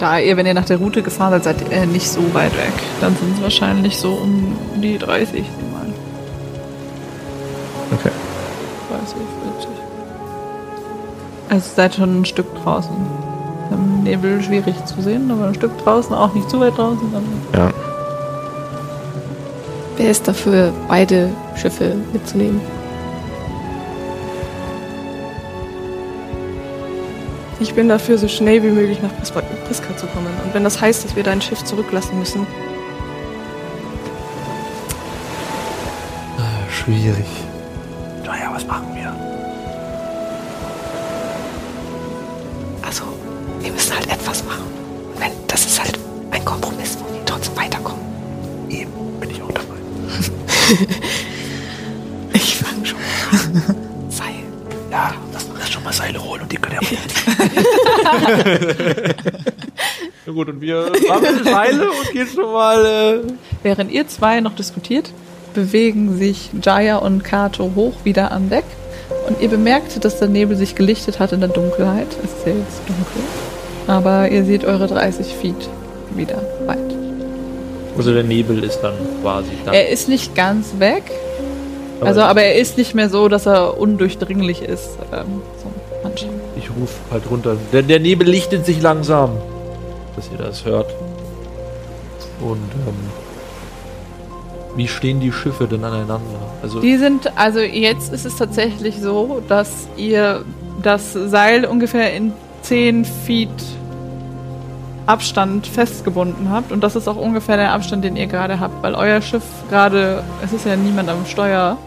Da 0.00 0.18
ihr, 0.18 0.34
wenn 0.38 0.46
ihr 0.46 0.54
nach 0.54 0.64
der 0.64 0.78
Route 0.78 1.02
gefahren 1.02 1.32
seid, 1.42 1.58
seid 1.58 1.70
ihr 1.70 1.84
nicht 1.84 2.08
so 2.08 2.22
weit 2.32 2.56
weg. 2.56 2.72
Dann 3.02 3.14
sind 3.16 3.36
es 3.36 3.42
wahrscheinlich 3.42 3.98
so 3.98 4.12
um 4.14 4.56
die 4.82 4.96
30 4.96 5.42
mal. 5.72 5.86
Okay. 7.92 8.10
30, 8.90 9.16
40. 9.58 9.68
Also 11.50 11.70
seid 11.76 11.94
schon 11.96 12.22
ein 12.22 12.24
Stück 12.24 12.46
draußen. 12.62 12.96
Im 13.70 14.02
Nebel 14.02 14.42
schwierig 14.42 14.74
zu 14.86 15.00
sehen, 15.00 15.30
aber 15.30 15.46
ein 15.48 15.54
Stück 15.54 15.76
draußen, 15.84 16.14
auch 16.14 16.34
nicht 16.34 16.50
zu 16.50 16.60
weit 16.60 16.76
draußen. 16.76 17.12
Dann 17.12 17.24
Ja. 17.54 17.70
Wer 19.96 20.10
ist 20.10 20.26
dafür, 20.26 20.72
beide 20.88 21.30
Schiffe 21.56 21.94
mitzunehmen? 22.12 22.60
Ich 27.60 27.74
bin 27.74 27.88
dafür, 27.88 28.16
so 28.16 28.26
schnell 28.26 28.62
wie 28.62 28.70
möglich 28.70 29.02
nach 29.02 29.10
Pris- 29.18 29.30
Priska 29.66 29.94
zu 29.96 30.06
kommen. 30.06 30.32
Und 30.44 30.54
wenn 30.54 30.64
das 30.64 30.80
heißt, 30.80 31.04
dass 31.04 31.14
wir 31.14 31.22
dein 31.22 31.42
Schiff 31.42 31.62
zurücklassen 31.64 32.18
müssen, 32.18 32.46
Schwierig. 36.84 37.26
Na 60.26 60.32
gut, 60.32 60.48
und 60.48 60.60
wir 60.60 60.92
machen 61.08 61.44
Seile 61.44 61.90
und 61.90 62.12
gehen 62.12 62.28
schon 62.32 62.52
mal. 62.52 62.84
Äh 62.84 63.32
Während 63.62 63.90
ihr 63.90 64.06
zwei 64.08 64.40
noch 64.40 64.54
diskutiert, 64.54 65.12
bewegen 65.54 66.16
sich 66.16 66.50
Jaya 66.62 66.96
und 66.96 67.24
Kato 67.24 67.72
hoch 67.74 68.04
wieder 68.04 68.30
an 68.30 68.50
Deck. 68.50 68.64
Und 69.28 69.40
ihr 69.40 69.48
bemerkt, 69.48 70.04
dass 70.04 70.18
der 70.18 70.28
Nebel 70.28 70.56
sich 70.56 70.74
gelichtet 70.74 71.18
hat 71.18 71.32
in 71.32 71.40
der 71.40 71.48
Dunkelheit. 71.48 72.08
Es 72.24 72.30
ist 72.30 72.46
jetzt 72.46 72.80
dunkel. 72.86 73.22
Aber 73.86 74.28
ihr 74.28 74.44
seht 74.44 74.64
eure 74.64 74.86
30 74.86 75.34
Feet 75.34 75.68
wieder 76.14 76.40
weit. 76.66 76.78
also 77.96 78.12
der 78.12 78.24
Nebel 78.24 78.62
ist 78.62 78.80
dann 78.80 78.94
quasi 79.22 79.50
da. 79.64 79.72
Er 79.72 79.88
ist 79.88 80.08
nicht 80.08 80.34
ganz 80.34 80.74
weg. 80.78 81.04
Also, 82.00 82.22
aber 82.22 82.42
er 82.42 82.54
ist 82.54 82.78
nicht 82.78 82.94
mehr 82.94 83.10
so, 83.10 83.28
dass 83.28 83.46
er 83.46 83.78
undurchdringlich 83.78 84.62
ist. 84.62 84.88
Ähm. 85.12 85.42
Ich 86.60 86.70
rufe 86.70 86.94
halt 87.10 87.30
runter. 87.30 87.56
Der, 87.72 87.82
der 87.82 88.00
Nebel 88.00 88.28
lichtet 88.28 88.66
sich 88.66 88.82
langsam. 88.82 89.30
Dass 90.16 90.30
ihr 90.30 90.38
das 90.38 90.64
hört. 90.64 90.92
Und 92.40 92.70
ähm, 92.86 92.94
wie 94.76 94.88
stehen 94.88 95.20
die 95.20 95.32
Schiffe 95.32 95.66
denn 95.66 95.84
aneinander? 95.84 96.20
Also 96.62 96.80
Die 96.80 96.96
sind, 96.96 97.36
also 97.36 97.60
jetzt 97.60 98.12
ist 98.12 98.26
es 98.26 98.36
tatsächlich 98.36 99.00
so, 99.00 99.42
dass 99.48 99.88
ihr 99.96 100.44
das 100.82 101.12
Seil 101.12 101.64
ungefähr 101.64 102.12
in 102.14 102.32
10 102.62 103.04
Feet 103.04 103.48
Abstand 105.06 105.66
festgebunden 105.66 106.50
habt. 106.50 106.72
Und 106.72 106.82
das 106.82 106.94
ist 106.94 107.08
auch 107.08 107.16
ungefähr 107.16 107.56
der 107.56 107.72
Abstand, 107.72 108.04
den 108.04 108.16
ihr 108.16 108.26
gerade 108.26 108.60
habt, 108.60 108.82
weil 108.82 108.94
euer 108.94 109.20
Schiff 109.22 109.42
gerade, 109.68 110.22
es 110.44 110.52
ist 110.52 110.66
ja 110.66 110.76
niemand 110.76 111.08
am 111.08 111.26
Steuer. 111.26 111.78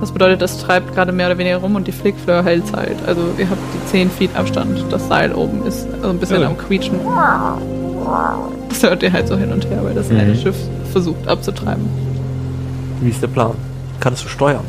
Das 0.00 0.12
bedeutet, 0.12 0.40
das 0.40 0.58
treibt 0.58 0.94
gerade 0.94 1.12
mehr 1.12 1.26
oder 1.26 1.36
weniger 1.38 1.58
rum 1.58 1.74
und 1.76 1.86
die 1.86 1.92
Flickfleur 1.92 2.42
hält 2.42 2.64
halt. 2.74 2.96
Also 3.06 3.20
ihr 3.36 3.48
habt 3.50 3.60
die 3.74 3.90
10 3.90 4.10
Feet 4.10 4.30
Abstand. 4.34 4.84
Das 4.90 5.06
Seil 5.08 5.34
oben 5.34 5.66
ist 5.66 5.86
also 5.94 6.08
ein 6.08 6.18
bisschen 6.18 6.40
Ja. 6.40 6.46
am 6.48 6.56
Quietschen. 6.56 6.98
Das 8.70 8.82
hört 8.82 9.02
ihr 9.02 9.12
halt 9.12 9.28
so 9.28 9.36
hin 9.36 9.52
und 9.52 9.68
her, 9.68 9.80
weil 9.84 9.94
das 9.94 10.10
eine 10.10 10.34
Schiff 10.34 10.56
versucht 10.90 11.28
abzutreiben. 11.28 11.86
wie 13.02 13.10
ist 13.10 13.22
der 13.22 13.28
Plan? 13.28 13.52
Kannst 14.00 14.24
du 14.24 14.28
steuern? 14.28 14.64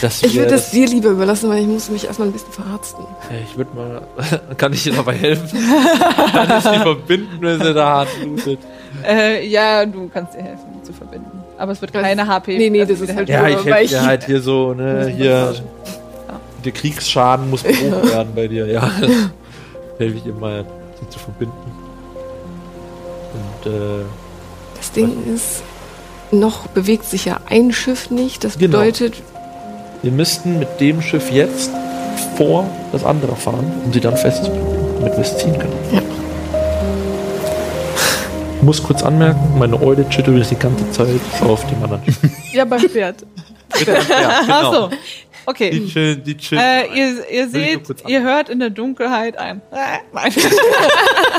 Das 0.00 0.22
Ich 0.22 0.34
würde 0.36 0.50
das 0.50 0.70
dir 0.70 0.86
lieber 0.86 1.08
überlassen, 1.10 1.48
weil 1.50 1.62
ich 1.62 1.66
muss 1.66 1.90
mich 1.90 2.04
erstmal 2.06 2.28
ein 2.28 2.32
bisschen 2.32 2.52
verarzten. 2.52 3.04
Ich 3.44 3.56
würde 3.56 3.70
mal. 3.74 4.02
Kann 4.56 4.72
ich 4.72 4.84
dir 4.84 4.92
dabei 4.92 5.14
helfen? 5.14 5.48
Kann 6.32 6.58
ich 6.58 6.64
sie 6.64 6.78
verbinden, 6.78 7.38
wenn 7.40 7.60
sie 7.60 7.74
da 7.74 7.86
hart 7.88 8.08
blutet? 8.20 8.60
Äh, 9.06 9.46
ja, 9.48 9.84
du 9.86 10.08
kannst 10.08 10.34
ihr 10.36 10.42
helfen 10.42 10.66
zu 10.84 10.92
verbinden. 10.92 11.42
Aber 11.64 11.72
es 11.72 11.80
wird 11.80 11.94
keine 11.94 12.26
HP. 12.26 12.58
Nee, 12.58 12.68
nee, 12.68 12.82
also 12.82 12.92
das 12.92 13.00
ist 13.08 13.16
halt- 13.16 13.26
helfen. 13.30 13.66
Ja, 13.68 13.76
Ja, 13.76 13.78
ich 13.80 13.84
ich- 13.84 13.90
dir 13.98 14.04
halt 14.04 14.24
hier 14.26 14.42
so, 14.42 14.74
ne, 14.74 15.06
hier. 15.16 15.54
Der 16.62 16.72
Kriegsschaden 16.72 17.48
muss 17.48 17.62
behoben 17.62 18.06
werden 18.10 18.32
bei 18.34 18.48
dir, 18.48 18.66
ja. 18.66 18.82
Helfe 19.98 20.16
ich 20.18 20.34
mal, 20.38 20.66
sie 21.00 21.08
zu 21.08 21.18
verbinden. 21.18 21.54
Und, 23.64 23.72
äh, 23.72 24.04
Das 24.76 24.92
Ding 24.92 25.10
ist, 25.34 25.62
noch 26.30 26.66
bewegt 26.66 27.06
sich 27.06 27.24
ja 27.24 27.38
ein 27.48 27.72
Schiff 27.72 28.10
nicht. 28.10 28.44
Das 28.44 28.58
Genau. 28.58 28.76
bedeutet, 28.78 29.14
wir 30.02 30.12
müssten 30.12 30.58
mit 30.58 30.68
dem 30.80 31.00
Schiff 31.00 31.30
jetzt 31.32 31.70
vor 32.36 32.66
das 32.92 33.04
andere 33.04 33.36
fahren, 33.36 33.72
um 33.86 33.90
sie 33.90 34.00
dann 34.00 34.18
festzubinden, 34.18 34.68
damit 35.00 35.12
wir 35.14 35.20
es 35.20 35.38
ziehen 35.38 35.58
können. 35.58 35.72
Ja. 35.92 36.02
Ich 38.64 38.66
muss 38.66 38.82
kurz 38.82 39.02
anmerken, 39.02 39.58
meine 39.58 39.78
Eule 39.78 40.08
chillt 40.08 40.26
übrigens 40.26 40.48
die 40.48 40.56
ganze 40.56 40.90
Zeit 40.90 41.20
auf 41.42 41.66
dem 41.66 41.82
anderen 41.82 42.02
Schiff. 42.02 42.18
ja, 42.54 42.64
beim 42.64 42.80
Pferd. 42.80 43.26
ja, 43.86 44.40
Ach 44.48 44.72
so. 44.72 44.90
Okay. 45.44 45.68
Die 45.68 45.86
chillen, 45.86 46.24
die 46.24 46.34
chillen. 46.34 46.64
Äh, 46.64 46.86
ihr, 46.96 47.30
ihr 47.30 47.48
seht, 47.50 47.94
ihr 48.08 48.22
hört 48.22 48.48
in 48.48 48.60
der 48.60 48.70
Dunkelheit 48.70 49.36
ein. 49.36 49.60
Äh. 49.70 50.30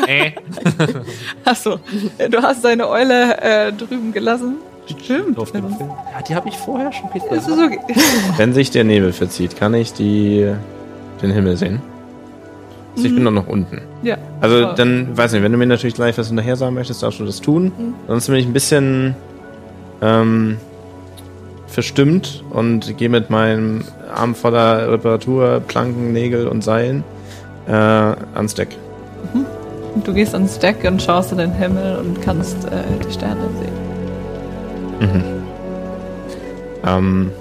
Äh. 0.27 0.31
Achso, 1.45 1.79
du 2.29 2.43
hast 2.43 2.63
deine 2.63 2.87
Eule 2.87 3.41
äh, 3.41 3.73
drüben 3.73 4.13
gelassen. 4.13 4.57
Stimmt. 4.85 5.39
Auf 5.39 5.51
dem 5.51 5.67
Film. 5.75 5.89
Ja, 5.89 6.21
die 6.21 6.35
habe 6.35 6.47
ich 6.47 6.55
vorher 6.55 6.93
schon 6.93 7.09
ist 7.11 7.49
okay. 7.49 7.79
Wenn 8.37 8.53
sich 8.53 8.69
der 8.69 8.83
Nebel 8.83 9.13
verzieht, 9.13 9.57
kann 9.57 9.73
ich 9.73 9.93
die, 9.93 10.53
den 11.23 11.31
Himmel 11.31 11.57
sehen. 11.57 11.81
Also 12.95 13.07
ich 13.07 13.15
bin 13.15 13.25
doch 13.25 13.31
noch 13.31 13.47
unten. 13.47 13.81
Ja. 14.03 14.17
Also 14.41 14.61
voll. 14.61 14.75
dann, 14.75 15.17
weiß 15.17 15.33
nicht, 15.33 15.43
wenn 15.43 15.51
du 15.51 15.57
mir 15.57 15.65
natürlich 15.65 15.95
gleich 15.95 16.17
was 16.17 16.27
hinterher 16.27 16.55
sagen 16.55 16.75
möchtest, 16.75 17.03
darfst 17.03 17.19
du 17.19 17.25
das 17.25 17.41
tun. 17.41 17.71
Sonst 18.07 18.27
bin 18.27 18.35
ich 18.35 18.45
ein 18.45 18.53
bisschen 18.53 19.15
ähm, 20.01 20.57
verstimmt 21.67 22.43
und 22.51 22.97
gehe 22.97 23.09
mit 23.09 23.29
meinem 23.29 23.83
Arm 24.13 24.33
voller 24.35 24.91
Reparatur, 24.91 25.61
Planken, 25.67 26.13
Nägel 26.13 26.47
und 26.47 26.63
Seilen 26.63 27.03
äh, 27.67 27.71
ans 27.71 28.53
Deck. 28.53 28.69
Du 30.03 30.13
gehst 30.13 30.33
ans 30.33 30.59
Deck 30.59 30.77
und 30.87 31.01
schaust 31.01 31.31
in 31.31 31.39
den 31.39 31.51
Himmel 31.51 31.97
und 31.97 32.21
kannst 32.21 32.65
äh, 32.65 32.83
die 33.05 33.11
Sterne 33.11 33.41
sehen. 33.59 33.85
Ähm, 36.85 37.31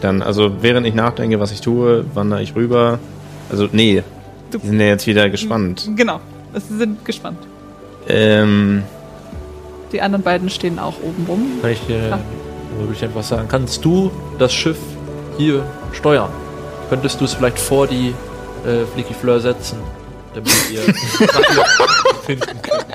dann, 0.00 0.20
also 0.22 0.62
während 0.62 0.86
ich 0.86 0.94
nachdenke, 0.94 1.40
was 1.40 1.52
ich 1.52 1.60
tue, 1.60 2.04
wandere 2.14 2.42
ich 2.42 2.54
rüber. 2.56 2.98
Also, 3.50 3.68
nee, 3.72 4.02
Du- 4.54 4.58
die 4.60 4.68
sind 4.68 4.78
ja 4.80 4.86
jetzt 4.86 5.06
wieder 5.06 5.28
gespannt. 5.28 5.90
Genau. 5.96 6.20
Sie 6.54 6.76
sind 6.78 7.04
gespannt. 7.04 7.38
Ähm, 8.08 8.84
Die 9.92 10.00
anderen 10.00 10.22
beiden 10.22 10.48
stehen 10.48 10.78
auch 10.78 10.94
oben 11.02 11.24
rum. 11.28 11.46
Kann 11.60 11.70
ich 11.72 11.80
dir 11.88 12.08
Ja. 12.08 12.18
würde 12.78 12.92
ich 12.92 13.02
etwas 13.02 13.28
sagen? 13.28 13.48
Kannst 13.48 13.84
du 13.84 14.10
das 14.38 14.52
Schiff 14.52 14.78
hier 15.36 15.64
steuern? 15.92 16.30
Könntest 16.88 17.20
du 17.20 17.24
es 17.24 17.34
vielleicht 17.34 17.58
vor 17.58 17.86
die 17.88 18.14
äh, 18.64 18.84
Flicky 18.94 19.14
Fleur 19.14 19.40
setzen, 19.40 19.78
damit 20.34 20.52
ihr 20.72 20.80
finden 22.26 22.62
könnt? 22.62 22.86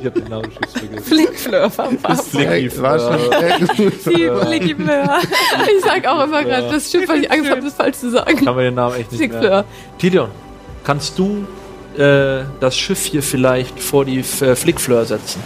Ich 0.00 0.06
hab 0.06 0.14
den 0.14 0.28
Namen 0.28 0.50
schon 0.50 0.80
vergessen. 0.80 1.04
Flickfleur 1.04 1.70
vom 1.70 1.98
Fass. 1.98 2.28
Flicky 2.28 2.80
war 2.80 2.98
schon. 2.98 3.18
Die 4.06 4.30
Flickfleur. 4.46 5.18
Ich 5.76 5.84
sag 5.84 6.06
auch 6.06 6.24
immer 6.24 6.42
gerade 6.42 6.70
das 6.70 6.90
Schiff, 6.90 7.06
weil 7.06 7.24
ich 7.24 7.30
Angst 7.30 7.50
habe, 7.50 7.60
das 7.60 7.74
falsch 7.74 7.98
zu 7.98 8.10
sagen. 8.10 8.36
Kann 8.42 8.54
man 8.54 8.64
den 8.64 8.74
Namen 8.74 8.96
echt 8.96 9.12
nicht 9.12 9.20
mehr. 9.20 9.28
Flickfleur. 9.28 9.64
Gideon, 9.98 10.28
kannst 10.84 11.18
du 11.18 11.46
äh, 11.98 12.44
das 12.60 12.78
Schiff 12.78 13.04
hier 13.04 13.22
vielleicht 13.22 13.78
vor 13.78 14.06
die 14.06 14.20
äh, 14.20 14.56
Flickfleur 14.56 15.04
setzen? 15.04 15.42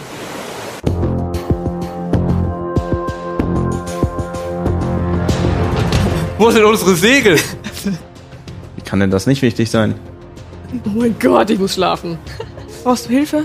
Wo 6.38 6.50
sind 6.50 6.64
unsere 6.64 6.94
Segel? 6.94 7.38
Wie 8.76 8.82
kann 8.82 9.00
denn 9.00 9.10
das 9.10 9.26
nicht 9.26 9.42
wichtig 9.42 9.68
sein? 9.68 9.94
Oh 10.86 10.90
mein 10.94 11.16
Gott, 11.18 11.50
ich 11.50 11.58
muss 11.58 11.74
schlafen. 11.74 12.18
Brauchst 12.84 13.06
du 13.06 13.10
Hilfe? 13.10 13.44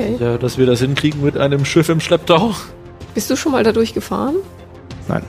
Okay. 0.00 0.16
Ja, 0.18 0.38
dass 0.38 0.58
wir 0.58 0.66
das 0.66 0.80
hinkriegen 0.80 1.22
mit 1.22 1.36
einem 1.36 1.64
Schiff 1.64 1.88
im 1.88 2.00
Schlepptau. 2.00 2.54
Bist 3.14 3.30
du 3.30 3.36
schon 3.36 3.52
mal 3.52 3.62
dadurch 3.64 3.92
gefahren? 3.92 4.36
Nein. 5.08 5.22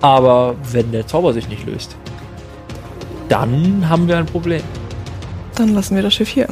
Aber 0.00 0.56
wenn 0.72 0.92
der 0.92 1.06
Zauber 1.06 1.32
sich 1.32 1.48
nicht 1.48 1.66
löst, 1.66 1.96
dann 3.28 3.88
haben 3.88 4.08
wir 4.08 4.16
ein 4.16 4.26
Problem. 4.26 4.62
Dann 5.56 5.74
lassen 5.74 5.94
wir 5.94 6.02
das 6.02 6.14
Schiff 6.14 6.28
hier. 6.28 6.48